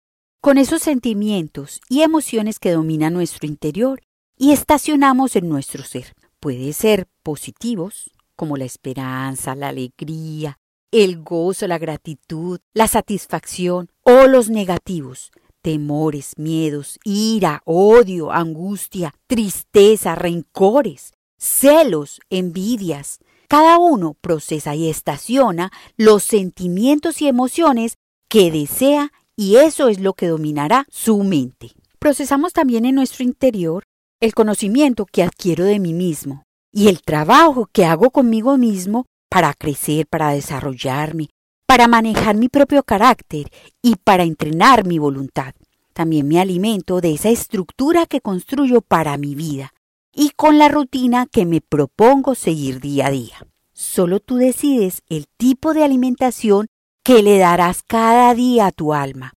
con 0.40 0.56
esos 0.56 0.80
sentimientos 0.80 1.82
y 1.90 2.00
emociones 2.00 2.58
que 2.58 2.72
dominan 2.72 3.12
nuestro 3.12 3.46
interior 3.46 4.00
y 4.38 4.52
estacionamos 4.52 5.36
en 5.36 5.50
nuestro 5.50 5.84
ser. 5.84 6.14
Puede 6.40 6.72
ser 6.72 7.06
positivos, 7.22 8.10
como 8.34 8.56
la 8.56 8.64
esperanza, 8.64 9.54
la 9.54 9.68
alegría, 9.68 10.56
el 10.90 11.22
gozo, 11.22 11.66
la 11.66 11.76
gratitud, 11.76 12.60
la 12.72 12.88
satisfacción, 12.88 13.90
o 14.04 14.26
los 14.26 14.48
negativos, 14.48 15.32
temores, 15.60 16.32
miedos, 16.38 16.98
ira, 17.04 17.60
odio, 17.66 18.32
angustia, 18.32 19.12
tristeza, 19.26 20.14
rencores, 20.14 21.13
celos, 21.44 22.20
envidias. 22.30 23.18
Cada 23.48 23.78
uno 23.78 24.16
procesa 24.20 24.74
y 24.74 24.88
estaciona 24.88 25.70
los 25.96 26.24
sentimientos 26.24 27.20
y 27.20 27.28
emociones 27.28 27.98
que 28.28 28.50
desea 28.50 29.12
y 29.36 29.56
eso 29.56 29.88
es 29.88 30.00
lo 30.00 30.14
que 30.14 30.28
dominará 30.28 30.86
su 30.90 31.22
mente. 31.22 31.72
Procesamos 31.98 32.52
también 32.52 32.86
en 32.86 32.94
nuestro 32.94 33.24
interior 33.24 33.84
el 34.20 34.34
conocimiento 34.34 35.04
que 35.04 35.22
adquiero 35.22 35.64
de 35.64 35.78
mí 35.78 35.92
mismo 35.92 36.44
y 36.72 36.88
el 36.88 37.02
trabajo 37.02 37.68
que 37.72 37.84
hago 37.84 38.10
conmigo 38.10 38.56
mismo 38.56 39.04
para 39.28 39.52
crecer, 39.52 40.06
para 40.06 40.30
desarrollarme, 40.30 41.28
para 41.66 41.88
manejar 41.88 42.36
mi 42.36 42.48
propio 42.48 42.82
carácter 42.82 43.50
y 43.82 43.96
para 43.96 44.22
entrenar 44.22 44.86
mi 44.86 44.98
voluntad. 44.98 45.54
También 45.92 46.26
me 46.26 46.40
alimento 46.40 47.00
de 47.00 47.12
esa 47.12 47.28
estructura 47.28 48.06
que 48.06 48.20
construyo 48.20 48.80
para 48.80 49.16
mi 49.18 49.34
vida 49.34 49.73
y 50.14 50.30
con 50.30 50.58
la 50.58 50.68
rutina 50.68 51.26
que 51.26 51.44
me 51.44 51.60
propongo 51.60 52.34
seguir 52.34 52.80
día 52.80 53.06
a 53.06 53.10
día. 53.10 53.46
Solo 53.72 54.20
tú 54.20 54.36
decides 54.36 55.02
el 55.08 55.26
tipo 55.36 55.74
de 55.74 55.84
alimentación 55.84 56.68
que 57.02 57.22
le 57.22 57.38
darás 57.38 57.82
cada 57.82 58.34
día 58.34 58.66
a 58.66 58.72
tu 58.72 58.94
alma, 58.94 59.34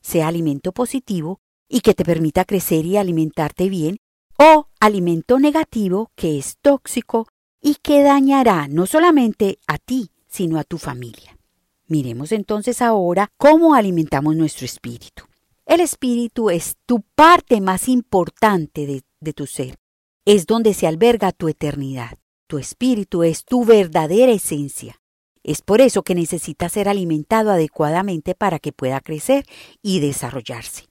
sea 0.00 0.28
alimento 0.28 0.72
positivo 0.72 1.40
y 1.68 1.80
que 1.80 1.94
te 1.94 2.04
permita 2.04 2.44
crecer 2.44 2.86
y 2.86 2.96
alimentarte 2.96 3.68
bien, 3.68 3.98
o 4.38 4.68
alimento 4.80 5.38
negativo 5.38 6.10
que 6.14 6.38
es 6.38 6.56
tóxico 6.60 7.28
y 7.60 7.76
que 7.76 8.02
dañará 8.02 8.66
no 8.68 8.86
solamente 8.86 9.58
a 9.66 9.78
ti, 9.78 10.10
sino 10.26 10.58
a 10.58 10.64
tu 10.64 10.78
familia. 10.78 11.38
Miremos 11.86 12.32
entonces 12.32 12.80
ahora 12.80 13.30
cómo 13.36 13.74
alimentamos 13.74 14.34
nuestro 14.34 14.64
espíritu. 14.64 15.24
El 15.66 15.80
espíritu 15.80 16.50
es 16.50 16.76
tu 16.86 17.02
parte 17.14 17.60
más 17.60 17.88
importante 17.88 18.86
de, 19.20 19.32
tu 19.32 19.46
ser. 19.46 19.76
Es 20.24 20.46
donde 20.46 20.72
se 20.72 20.86
alberga 20.86 21.32
tu 21.32 21.48
eternidad. 21.48 22.16
Tu 22.46 22.58
espíritu 22.58 23.24
es 23.24 23.44
tu 23.44 23.64
verdadera 23.64 24.30
esencia. 24.30 25.00
Es 25.42 25.62
por 25.62 25.80
eso 25.80 26.04
que 26.04 26.14
necesita 26.14 26.68
ser 26.68 26.88
alimentado 26.88 27.50
adecuadamente 27.50 28.36
para 28.36 28.60
que 28.60 28.70
pueda 28.70 29.00
crecer 29.00 29.44
y 29.82 29.98
desarrollarse. 29.98 30.86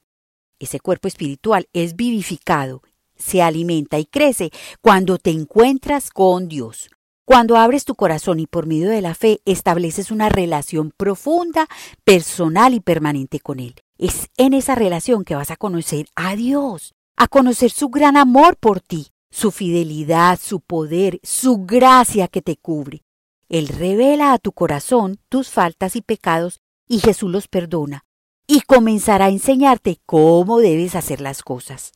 Ese 0.59 0.81
cuerpo 0.81 1.07
espiritual 1.07 1.69
es 1.71 1.95
vivificado, 1.95 2.81
se 3.15 3.41
alimenta 3.41 3.99
y 3.99 4.05
crece 4.05 4.51
cuando 4.81 5.17
te 5.17 5.29
encuentras 5.29 6.09
con 6.09 6.49
Dios. 6.49 6.89
Cuando 7.23 7.55
abres 7.55 7.85
tu 7.85 7.95
corazón 7.95 8.41
y 8.41 8.47
por 8.47 8.65
medio 8.65 8.89
de 8.89 8.99
la 8.99 9.15
fe 9.15 9.39
estableces 9.45 10.11
una 10.11 10.27
relación 10.27 10.91
profunda, 10.97 11.67
personal 12.03 12.73
y 12.73 12.81
permanente 12.81 13.39
con 13.39 13.61
Él. 13.61 13.75
Es 13.97 14.27
en 14.35 14.53
esa 14.53 14.75
relación 14.75 15.23
que 15.23 15.35
vas 15.35 15.51
a 15.51 15.55
conocer 15.55 16.07
a 16.15 16.35
Dios, 16.35 16.95
a 17.15 17.29
conocer 17.29 17.71
su 17.71 17.87
gran 17.87 18.17
amor 18.17 18.57
por 18.57 18.81
ti, 18.81 19.10
su 19.31 19.51
fidelidad, 19.51 20.39
su 20.39 20.59
poder, 20.59 21.19
su 21.23 21.65
gracia 21.65 22.27
que 22.27 22.41
te 22.41 22.57
cubre. 22.57 23.03
Él 23.49 23.67
revela 23.67 24.33
a 24.33 24.37
tu 24.37 24.51
corazón 24.51 25.19
tus 25.29 25.49
faltas 25.49 25.95
y 25.95 26.01
pecados 26.01 26.61
y 26.87 26.99
Jesús 26.99 27.31
los 27.31 27.47
perdona 27.47 28.05
y 28.47 28.61
comenzará 28.61 29.25
a 29.25 29.29
enseñarte 29.29 29.99
cómo 30.05 30.59
debes 30.59 30.95
hacer 30.95 31.21
las 31.21 31.41
cosas. 31.41 31.93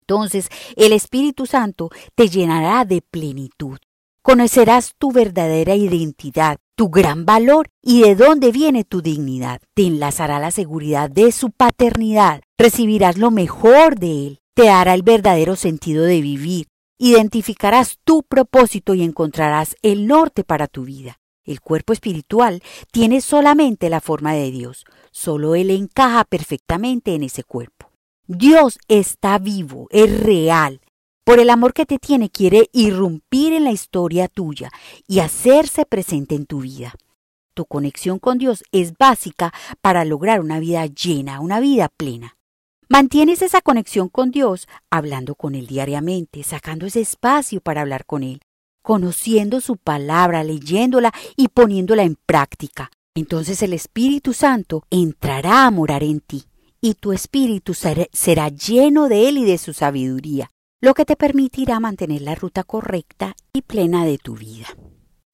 Entonces 0.00 0.48
el 0.76 0.92
Espíritu 0.92 1.46
Santo 1.46 1.90
te 2.14 2.28
llenará 2.28 2.84
de 2.84 3.00
plenitud. 3.00 3.78
Conocerás 4.22 4.94
tu 4.98 5.12
verdadera 5.12 5.74
identidad, 5.74 6.58
tu 6.76 6.88
gran 6.88 7.26
valor 7.26 7.68
y 7.82 8.02
de 8.02 8.14
dónde 8.14 8.52
viene 8.52 8.84
tu 8.84 9.02
dignidad. 9.02 9.60
Te 9.74 9.86
enlazará 9.86 10.38
la 10.38 10.50
seguridad 10.50 11.10
de 11.10 11.32
su 11.32 11.50
paternidad. 11.50 12.42
Recibirás 12.58 13.18
lo 13.18 13.30
mejor 13.30 13.98
de 13.98 14.26
él. 14.26 14.40
Te 14.54 14.64
dará 14.64 14.94
el 14.94 15.02
verdadero 15.02 15.56
sentido 15.56 16.04
de 16.04 16.20
vivir 16.20 16.66
Identificarás 16.98 17.98
tu 18.04 18.22
propósito 18.22 18.94
y 18.94 19.02
encontrarás 19.02 19.76
el 19.82 20.06
norte 20.06 20.44
para 20.44 20.68
tu 20.68 20.84
vida. 20.84 21.18
El 21.44 21.60
cuerpo 21.60 21.92
espiritual 21.92 22.62
tiene 22.92 23.20
solamente 23.20 23.90
la 23.90 24.00
forma 24.00 24.32
de 24.32 24.50
Dios, 24.50 24.84
solo 25.10 25.54
Él 25.56 25.70
encaja 25.70 26.24
perfectamente 26.24 27.14
en 27.14 27.24
ese 27.24 27.42
cuerpo. 27.42 27.90
Dios 28.26 28.78
está 28.88 29.38
vivo, 29.38 29.88
es 29.90 30.20
real. 30.20 30.80
Por 31.24 31.40
el 31.40 31.50
amor 31.50 31.74
que 31.74 31.84
te 31.84 31.98
tiene 31.98 32.30
quiere 32.30 32.68
irrumpir 32.72 33.52
en 33.52 33.64
la 33.64 33.72
historia 33.72 34.28
tuya 34.28 34.70
y 35.06 35.18
hacerse 35.18 35.84
presente 35.84 36.34
en 36.34 36.46
tu 36.46 36.60
vida. 36.60 36.94
Tu 37.54 37.66
conexión 37.66 38.18
con 38.18 38.38
Dios 38.38 38.64
es 38.72 38.96
básica 38.96 39.52
para 39.80 40.04
lograr 40.04 40.40
una 40.40 40.60
vida 40.60 40.86
llena, 40.86 41.40
una 41.40 41.60
vida 41.60 41.88
plena. 41.88 42.36
Mantienes 42.88 43.40
esa 43.40 43.62
conexión 43.62 44.08
con 44.08 44.30
Dios 44.30 44.68
hablando 44.90 45.34
con 45.34 45.54
Él 45.54 45.66
diariamente, 45.66 46.42
sacando 46.42 46.86
ese 46.86 47.00
espacio 47.00 47.60
para 47.60 47.80
hablar 47.80 48.04
con 48.04 48.22
Él, 48.22 48.40
conociendo 48.82 49.60
su 49.60 49.76
palabra, 49.76 50.44
leyéndola 50.44 51.12
y 51.36 51.48
poniéndola 51.48 52.02
en 52.02 52.16
práctica. 52.26 52.90
Entonces 53.14 53.62
el 53.62 53.72
Espíritu 53.72 54.32
Santo 54.32 54.84
entrará 54.90 55.66
a 55.66 55.70
morar 55.70 56.02
en 56.02 56.20
ti 56.20 56.44
y 56.80 56.94
tu 56.94 57.14
espíritu 57.14 57.72
será 57.72 58.48
lleno 58.50 59.08
de 59.08 59.28
Él 59.28 59.38
y 59.38 59.44
de 59.46 59.56
su 59.56 59.72
sabiduría, 59.72 60.50
lo 60.82 60.92
que 60.92 61.06
te 61.06 61.16
permitirá 61.16 61.80
mantener 61.80 62.20
la 62.20 62.34
ruta 62.34 62.62
correcta 62.62 63.34
y 63.54 63.62
plena 63.62 64.04
de 64.04 64.18
tu 64.18 64.34
vida. 64.34 64.66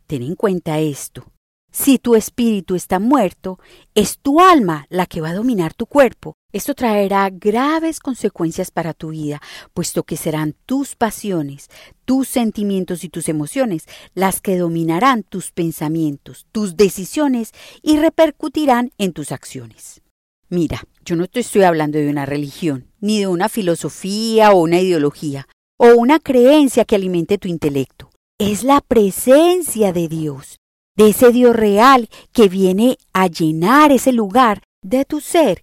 Ten 0.07 0.23
en 0.23 0.37
cuenta 0.37 0.79
esto. 0.79 1.25
Si 1.72 1.98
tu 1.98 2.16
espíritu 2.16 2.74
está 2.74 2.98
muerto, 2.98 3.61
es 3.94 4.18
tu 4.18 4.40
alma 4.40 4.87
la 4.88 5.06
que 5.06 5.20
va 5.20 5.30
a 5.30 5.35
dominar 5.35 5.72
tu 5.72 5.87
cuerpo. 5.87 6.35
Esto 6.52 6.74
traerá 6.74 7.30
graves 7.30 8.00
consecuencias 8.00 8.72
para 8.72 8.92
tu 8.92 9.11
vida, 9.11 9.40
puesto 9.72 10.02
que 10.02 10.16
serán 10.16 10.56
tus 10.66 10.96
pasiones, 10.96 11.68
tus 12.04 12.26
sentimientos 12.26 13.04
y 13.04 13.09
tus 13.09 13.28
emociones 13.28 13.87
las 14.14 14.40
que 14.40 14.59
dominarán 14.59 15.22
tus 15.22 15.52
pensamientos, 15.52 16.46
tus 16.50 16.76
decisiones 16.76 17.52
y 17.83 17.98
repercutirán 17.98 18.90
en 18.98 19.12
tus 19.12 19.30
acciones. 19.30 20.02
Mira, 20.48 20.83
yo 21.04 21.14
no 21.14 21.28
te 21.28 21.38
estoy 21.38 21.62
hablando 21.62 21.98
de 21.98 22.11
una 22.11 22.26
religión, 22.26 22.88
ni 22.98 23.20
de 23.20 23.28
una 23.28 23.48
filosofía 23.48 24.50
o 24.50 24.61
una 24.61 24.80
ideología, 24.80 25.46
o 25.76 25.94
una 25.94 26.18
creencia 26.18 26.85
que 26.85 26.96
alimente 26.96 27.38
tu 27.38 27.46
intelecto. 27.46 28.11
Es 28.38 28.64
la 28.64 28.80
presencia 28.80 29.92
de 29.92 30.09
Dios 30.09 30.60
de 30.96 31.09
ese 31.09 31.33
Dios 31.33 31.55
real 31.57 32.09
que 32.33 32.48
viene 32.48 32.98
a 33.12 33.26
llenar 33.26 33.92
ese 33.92 34.12
lugar 34.12 34.62
de 34.83 35.05
tu 35.05 35.20
ser 35.20 35.62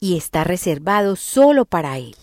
y 0.00 0.16
está 0.16 0.44
reservado 0.44 1.16
solo 1.16 1.64
para 1.64 1.98
Él. 1.98 2.16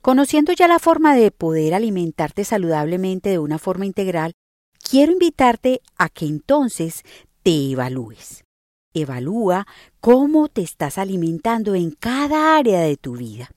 Conociendo 0.00 0.52
ya 0.52 0.68
la 0.68 0.78
forma 0.78 1.16
de 1.16 1.30
poder 1.30 1.74
alimentarte 1.74 2.44
saludablemente 2.44 3.30
de 3.30 3.38
una 3.38 3.58
forma 3.58 3.86
integral, 3.86 4.34
quiero 4.78 5.12
invitarte 5.12 5.80
a 5.96 6.08
que 6.08 6.26
entonces 6.26 7.02
te 7.42 7.72
evalúes. 7.72 8.44
Evalúa 8.92 9.66
cómo 10.00 10.48
te 10.48 10.62
estás 10.62 10.98
alimentando 10.98 11.74
en 11.74 11.90
cada 11.90 12.56
área 12.56 12.80
de 12.80 12.96
tu 12.96 13.16
vida. 13.16 13.50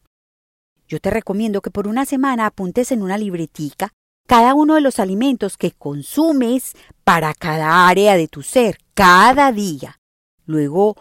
Yo 0.88 0.99
te 0.99 1.10
recomiendo 1.10 1.62
que 1.62 1.69
por 1.69 1.88
una 1.88 2.05
semana 2.05 2.45
apuntes 2.45 2.91
en 2.91 3.03
una 3.03 3.17
libretica 3.17 3.91
cada 4.27 4.53
uno 4.53 4.75
de 4.75 4.81
los 4.81 4.99
alimentos 4.99 5.55
que 5.57 5.71
consumes 5.71 6.75
para 7.03 7.33
cada 7.33 7.87
área 7.87 8.17
de 8.17 8.27
tu 8.27 8.43
ser, 8.43 8.77
cada 8.93 9.53
día. 9.53 9.99
Luego, 10.45 10.97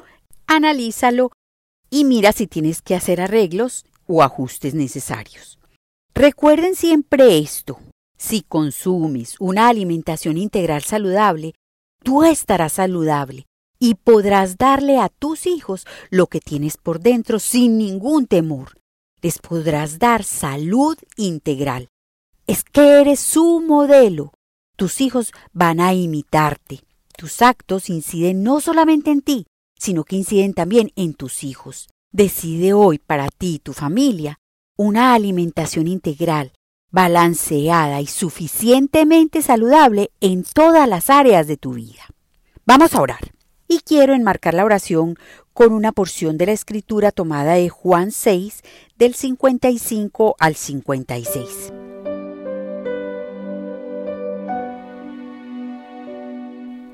analízalo 0.47 1.33
y 1.91 2.05
mira 2.05 2.33
si 2.33 2.47
tienes 2.47 2.83
que 2.83 2.95
hacer 2.95 3.21
arreglos 3.21 3.85
o 4.07 4.23
ajustes 4.23 4.75
necesarios. 4.75 5.59
Recuerden 6.15 6.77
siempre 6.77 7.39
esto. 7.39 7.81
Si 8.17 8.43
consumes 8.43 9.35
una 9.41 9.69
alimentación 9.69 10.39
integral 10.39 10.83
saludable, 10.85 11.55
tú 12.03 12.23
estarás 12.23 12.75
saludable 12.75 13.47
y 13.79 13.97
podrás 13.97 14.57
darle 14.57 14.99
a 14.99 15.09
tus 15.09 15.47
hijos 15.47 15.85
lo 16.11 16.29
que 16.29 16.41
tienes 16.41 16.77
por 16.77 17.01
dentro 17.01 17.41
sin 17.41 17.77
ningún 17.77 18.27
temor. 18.27 18.79
Les 19.21 19.39
podrás 19.39 19.99
dar 19.99 20.23
salud 20.23 20.97
integral 21.17 21.89
es 22.47 22.65
que 22.65 23.01
eres 23.01 23.21
su 23.21 23.61
modelo. 23.61 24.33
Tus 24.77 25.01
hijos 25.01 25.33
van 25.53 25.81
a 25.81 25.95
imitarte. 25.95 26.81
Tus 27.17 27.43
actos 27.43 27.89
inciden 27.89 28.43
no 28.43 28.61
solamente 28.61 29.11
en 29.11 29.23
ti, 29.23 29.47
sino 29.79 30.05
que 30.05 30.17
inciden 30.17 30.55
también 30.55 30.93
en 30.97 31.15
tus 31.15 31.45
hijos. 31.45 31.89
Decide 32.13 32.73
hoy 32.73 32.99
para 32.99 33.29
ti 33.29 33.55
y 33.55 33.59
tu 33.59 33.73
familia 33.73 34.39
una 34.77 35.15
alimentación 35.15 35.89
integral, 35.89 36.53
balanceada 36.91 38.01
y 38.01 38.07
suficientemente 38.07 39.41
saludable 39.43 40.11
en 40.21 40.45
todas 40.45 40.89
las 40.89 41.09
áreas 41.09 41.47
de 41.47 41.57
tu 41.57 41.73
vida. 41.75 42.03
Vamos 42.67 42.95
a 42.95 43.01
orar. 43.01 43.33
Y 43.69 43.81
quiero 43.81 44.15
enmarcar 44.15 44.55
la 44.55 44.65
oración 44.65 45.17
con 45.53 45.73
una 45.73 45.91
porción 45.91 46.37
de 46.37 46.47
la 46.47 46.53
escritura 46.53 47.11
tomada 47.11 47.55
de 47.55 47.69
Juan 47.69 48.13
6, 48.13 48.63
del 48.97 49.15
55 49.15 50.37
al 50.39 50.55
56. 50.55 51.73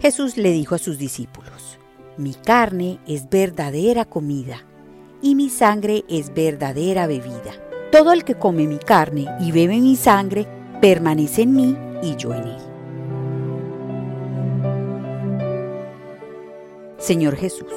Jesús 0.02 0.36
le 0.36 0.50
dijo 0.50 0.74
a 0.74 0.78
sus 0.78 0.98
discípulos, 0.98 1.78
Mi 2.16 2.34
carne 2.34 2.98
es 3.06 3.30
verdadera 3.30 4.04
comida 4.04 4.64
y 5.22 5.36
mi 5.36 5.48
sangre 5.48 6.04
es 6.08 6.34
verdadera 6.34 7.06
bebida. 7.06 7.52
Todo 7.92 8.12
el 8.12 8.24
que 8.24 8.34
come 8.34 8.66
mi 8.66 8.78
carne 8.78 9.26
y 9.38 9.52
bebe 9.52 9.78
mi 9.78 9.94
sangre 9.94 10.48
permanece 10.80 11.42
en 11.42 11.54
mí 11.54 11.76
y 12.02 12.16
yo 12.16 12.34
en 12.34 12.42
él. 12.42 12.58
Señor 16.98 17.36
Jesús, 17.36 17.72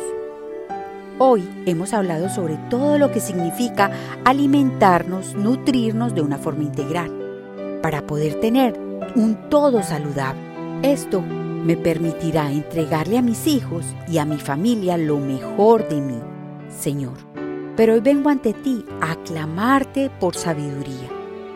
hoy 1.20 1.48
hemos 1.68 1.94
hablado 1.94 2.30
sobre 2.30 2.58
todo 2.72 2.98
lo 2.98 3.12
que 3.12 3.20
significa 3.20 3.92
alimentarnos, 4.24 5.36
nutrirnos 5.36 6.16
de 6.16 6.22
una 6.22 6.40
forma 6.40 6.64
integral, 6.64 7.12
para 7.84 8.08
poder 8.08 8.40
tener 8.40 8.76
un 9.16 9.48
todo 9.52 9.84
saludable. 9.84 10.42
Esto 10.82 11.24
me 11.66 11.76
permitirá 11.76 12.52
entregarle 12.52 13.18
a 13.18 13.24
mis 13.24 13.48
hijos 13.48 13.84
y 14.08 14.20
a 14.20 14.26
mi 14.26 14.38
familia 14.38 14.98
lo 14.98 15.18
mejor 15.18 15.90
de 15.90 16.00
mí, 16.00 16.20
Señor. 16.70 17.18
Pero 17.76 17.96
hoy 17.96 18.02
vengo 18.02 18.30
ante 18.30 18.54
ti 18.54 18.86
a 19.02 19.14
aclamarte 19.14 20.12
por 20.20 20.36
sabiduría. 20.36 21.10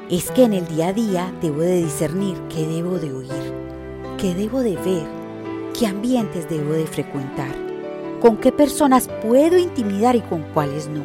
Es 0.09 0.31
que 0.31 0.45
en 0.45 0.53
el 0.53 0.67
día 0.67 0.87
a 0.87 0.93
día 0.93 1.33
debo 1.43 1.61
de 1.61 1.83
discernir 1.83 2.35
qué 2.49 2.65
debo 2.65 2.97
de 2.97 3.13
oír, 3.13 3.53
qué 4.17 4.33
debo 4.33 4.61
de 4.61 4.75
ver, 4.77 5.05
qué 5.77 5.85
ambientes 5.85 6.49
debo 6.49 6.73
de 6.73 6.87
frecuentar, 6.87 7.55
con 8.19 8.37
qué 8.37 8.51
personas 8.51 9.07
puedo 9.23 9.59
intimidar 9.59 10.15
y 10.15 10.21
con 10.21 10.41
cuáles 10.55 10.89
no, 10.89 11.03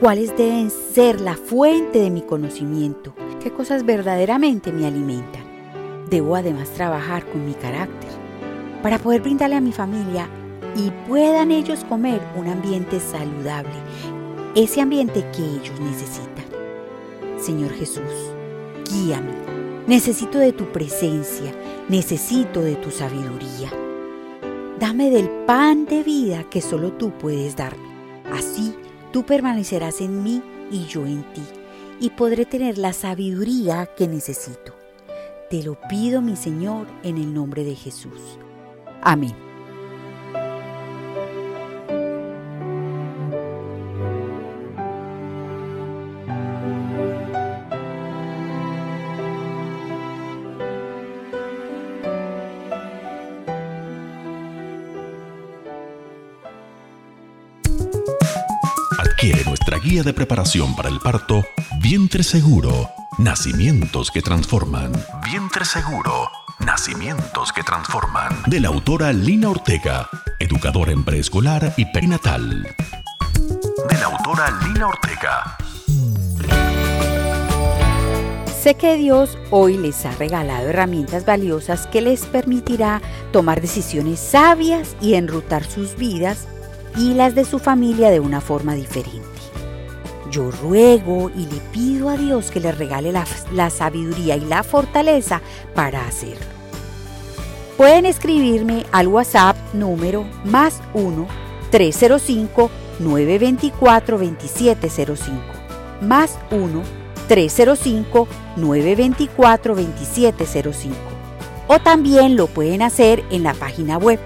cuáles 0.00 0.36
deben 0.36 0.70
ser 0.70 1.20
la 1.20 1.36
fuente 1.36 2.00
de 2.00 2.10
mi 2.10 2.22
conocimiento, 2.22 3.14
qué 3.40 3.52
cosas 3.52 3.86
verdaderamente 3.86 4.72
me 4.72 4.88
alimentan. 4.88 5.44
Debo 6.10 6.34
además 6.34 6.68
trabajar 6.70 7.24
con 7.26 7.46
mi 7.46 7.54
carácter 7.54 8.13
para 8.84 8.98
poder 8.98 9.22
brindarle 9.22 9.56
a 9.56 9.62
mi 9.62 9.72
familia 9.72 10.28
y 10.76 10.90
puedan 11.08 11.50
ellos 11.50 11.82
comer 11.84 12.20
un 12.36 12.48
ambiente 12.48 13.00
saludable, 13.00 13.72
ese 14.54 14.82
ambiente 14.82 15.24
que 15.34 15.42
ellos 15.42 15.80
necesitan. 15.80 16.44
Señor 17.40 17.72
Jesús, 17.72 18.04
guíame. 18.92 19.32
Necesito 19.86 20.36
de 20.36 20.52
tu 20.52 20.70
presencia, 20.70 21.50
necesito 21.88 22.60
de 22.60 22.76
tu 22.76 22.90
sabiduría. 22.90 23.72
Dame 24.78 25.08
del 25.08 25.30
pan 25.46 25.86
de 25.86 26.02
vida 26.02 26.44
que 26.50 26.60
solo 26.60 26.92
tú 26.92 27.10
puedes 27.12 27.56
darme. 27.56 27.88
Así 28.34 28.74
tú 29.14 29.24
permanecerás 29.24 30.02
en 30.02 30.22
mí 30.22 30.42
y 30.70 30.84
yo 30.84 31.06
en 31.06 31.22
ti, 31.32 31.42
y 32.00 32.10
podré 32.10 32.44
tener 32.44 32.76
la 32.76 32.92
sabiduría 32.92 33.86
que 33.96 34.08
necesito. 34.08 34.74
Te 35.48 35.62
lo 35.62 35.78
pido, 35.88 36.20
mi 36.20 36.36
Señor, 36.36 36.86
en 37.02 37.16
el 37.16 37.32
nombre 37.32 37.64
de 37.64 37.76
Jesús. 37.76 38.38
Amén. 39.04 39.34
Adquiere 58.98 59.44
nuestra 59.44 59.78
guía 59.78 60.02
de 60.02 60.12
preparación 60.12 60.74
para 60.74 60.88
el 60.88 60.98
parto 60.98 61.44
Vientre 61.80 62.22
Seguro. 62.22 62.90
Nacimientos 63.18 64.10
que 64.10 64.22
transforman. 64.22 64.92
Vientre 65.22 65.64
Seguro. 65.64 66.33
Nacimientos 66.64 67.52
que 67.52 67.62
transforman. 67.62 68.42
De 68.46 68.58
la 68.58 68.68
autora 68.68 69.12
Lina 69.12 69.50
Ortega, 69.50 70.08
educadora 70.38 70.92
en 70.92 71.04
preescolar 71.04 71.74
y 71.76 71.84
perinatal. 71.84 72.62
De 73.90 73.98
la 73.98 74.06
autora 74.06 74.50
Lina 74.64 74.88
Ortega. 74.88 75.58
Sé 78.62 78.76
que 78.76 78.96
Dios 78.96 79.36
hoy 79.50 79.76
les 79.76 80.06
ha 80.06 80.12
regalado 80.12 80.70
herramientas 80.70 81.26
valiosas 81.26 81.86
que 81.86 82.00
les 82.00 82.24
permitirá 82.24 83.02
tomar 83.30 83.60
decisiones 83.60 84.18
sabias 84.18 84.96
y 85.02 85.14
enrutar 85.14 85.64
sus 85.64 85.96
vidas 85.96 86.48
y 86.96 87.12
las 87.12 87.34
de 87.34 87.44
su 87.44 87.58
familia 87.58 88.08
de 88.08 88.20
una 88.20 88.40
forma 88.40 88.74
diferente. 88.74 89.20
Yo 90.30 90.50
ruego 90.50 91.30
y 91.36 91.44
le 91.44 91.60
pido 91.72 92.08
a 92.08 92.16
Dios 92.16 92.50
que 92.50 92.60
les 92.60 92.76
regale 92.78 93.12
la, 93.12 93.26
la 93.52 93.68
sabiduría 93.68 94.36
y 94.36 94.46
la 94.46 94.62
fortaleza 94.62 95.42
para 95.74 96.06
hacerlo. 96.06 96.53
Pueden 97.76 98.06
escribirme 98.06 98.86
al 98.92 99.08
WhatsApp 99.08 99.56
número 99.72 100.24
más 100.44 100.80
1 100.94 101.26
305 101.70 102.70
924 103.00 104.18
2705 104.18 105.42
más 106.00 106.38
1 106.52 106.82
305 107.26 108.28
924 108.56 109.74
2705 109.74 110.96
o 111.66 111.80
también 111.80 112.36
lo 112.36 112.46
pueden 112.46 112.82
hacer 112.82 113.24
en 113.30 113.42
la 113.42 113.54
página 113.54 113.98
web 113.98 114.20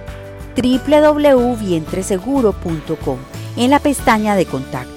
www.vientreseguro.com 0.54 3.18
en 3.56 3.70
la 3.70 3.78
pestaña 3.78 4.36
de 4.36 4.44
contacto. 4.44 4.92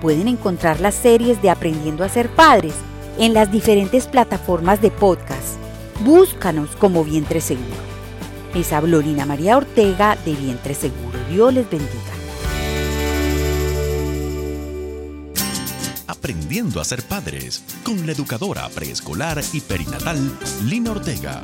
Pueden 0.00 0.26
encontrar 0.26 0.80
las 0.80 0.96
series 0.96 1.40
de 1.42 1.50
Aprendiendo 1.50 2.02
a 2.04 2.08
ser 2.08 2.28
padres 2.28 2.74
en 3.18 3.34
las 3.34 3.52
diferentes 3.52 4.08
plataformas 4.08 4.80
de 4.80 4.90
podcast. 4.90 5.61
Búscanos 6.04 6.70
como 6.76 7.04
Vientre 7.04 7.40
Seguro. 7.40 7.92
Habló 8.72 9.00
Lina 9.00 9.24
María 9.24 9.56
Ortega 9.56 10.16
de 10.24 10.34
Vientre 10.34 10.74
Seguro. 10.74 11.18
Dios 11.30 11.54
les 11.54 11.70
bendiga. 11.70 11.92
Aprendiendo 16.08 16.80
a 16.80 16.84
ser 16.84 17.02
padres 17.02 17.62
con 17.84 18.04
la 18.04 18.12
educadora 18.12 18.68
preescolar 18.68 19.42
y 19.52 19.60
perinatal 19.60 20.18
Lina 20.64 20.90
Ortega. 20.90 21.40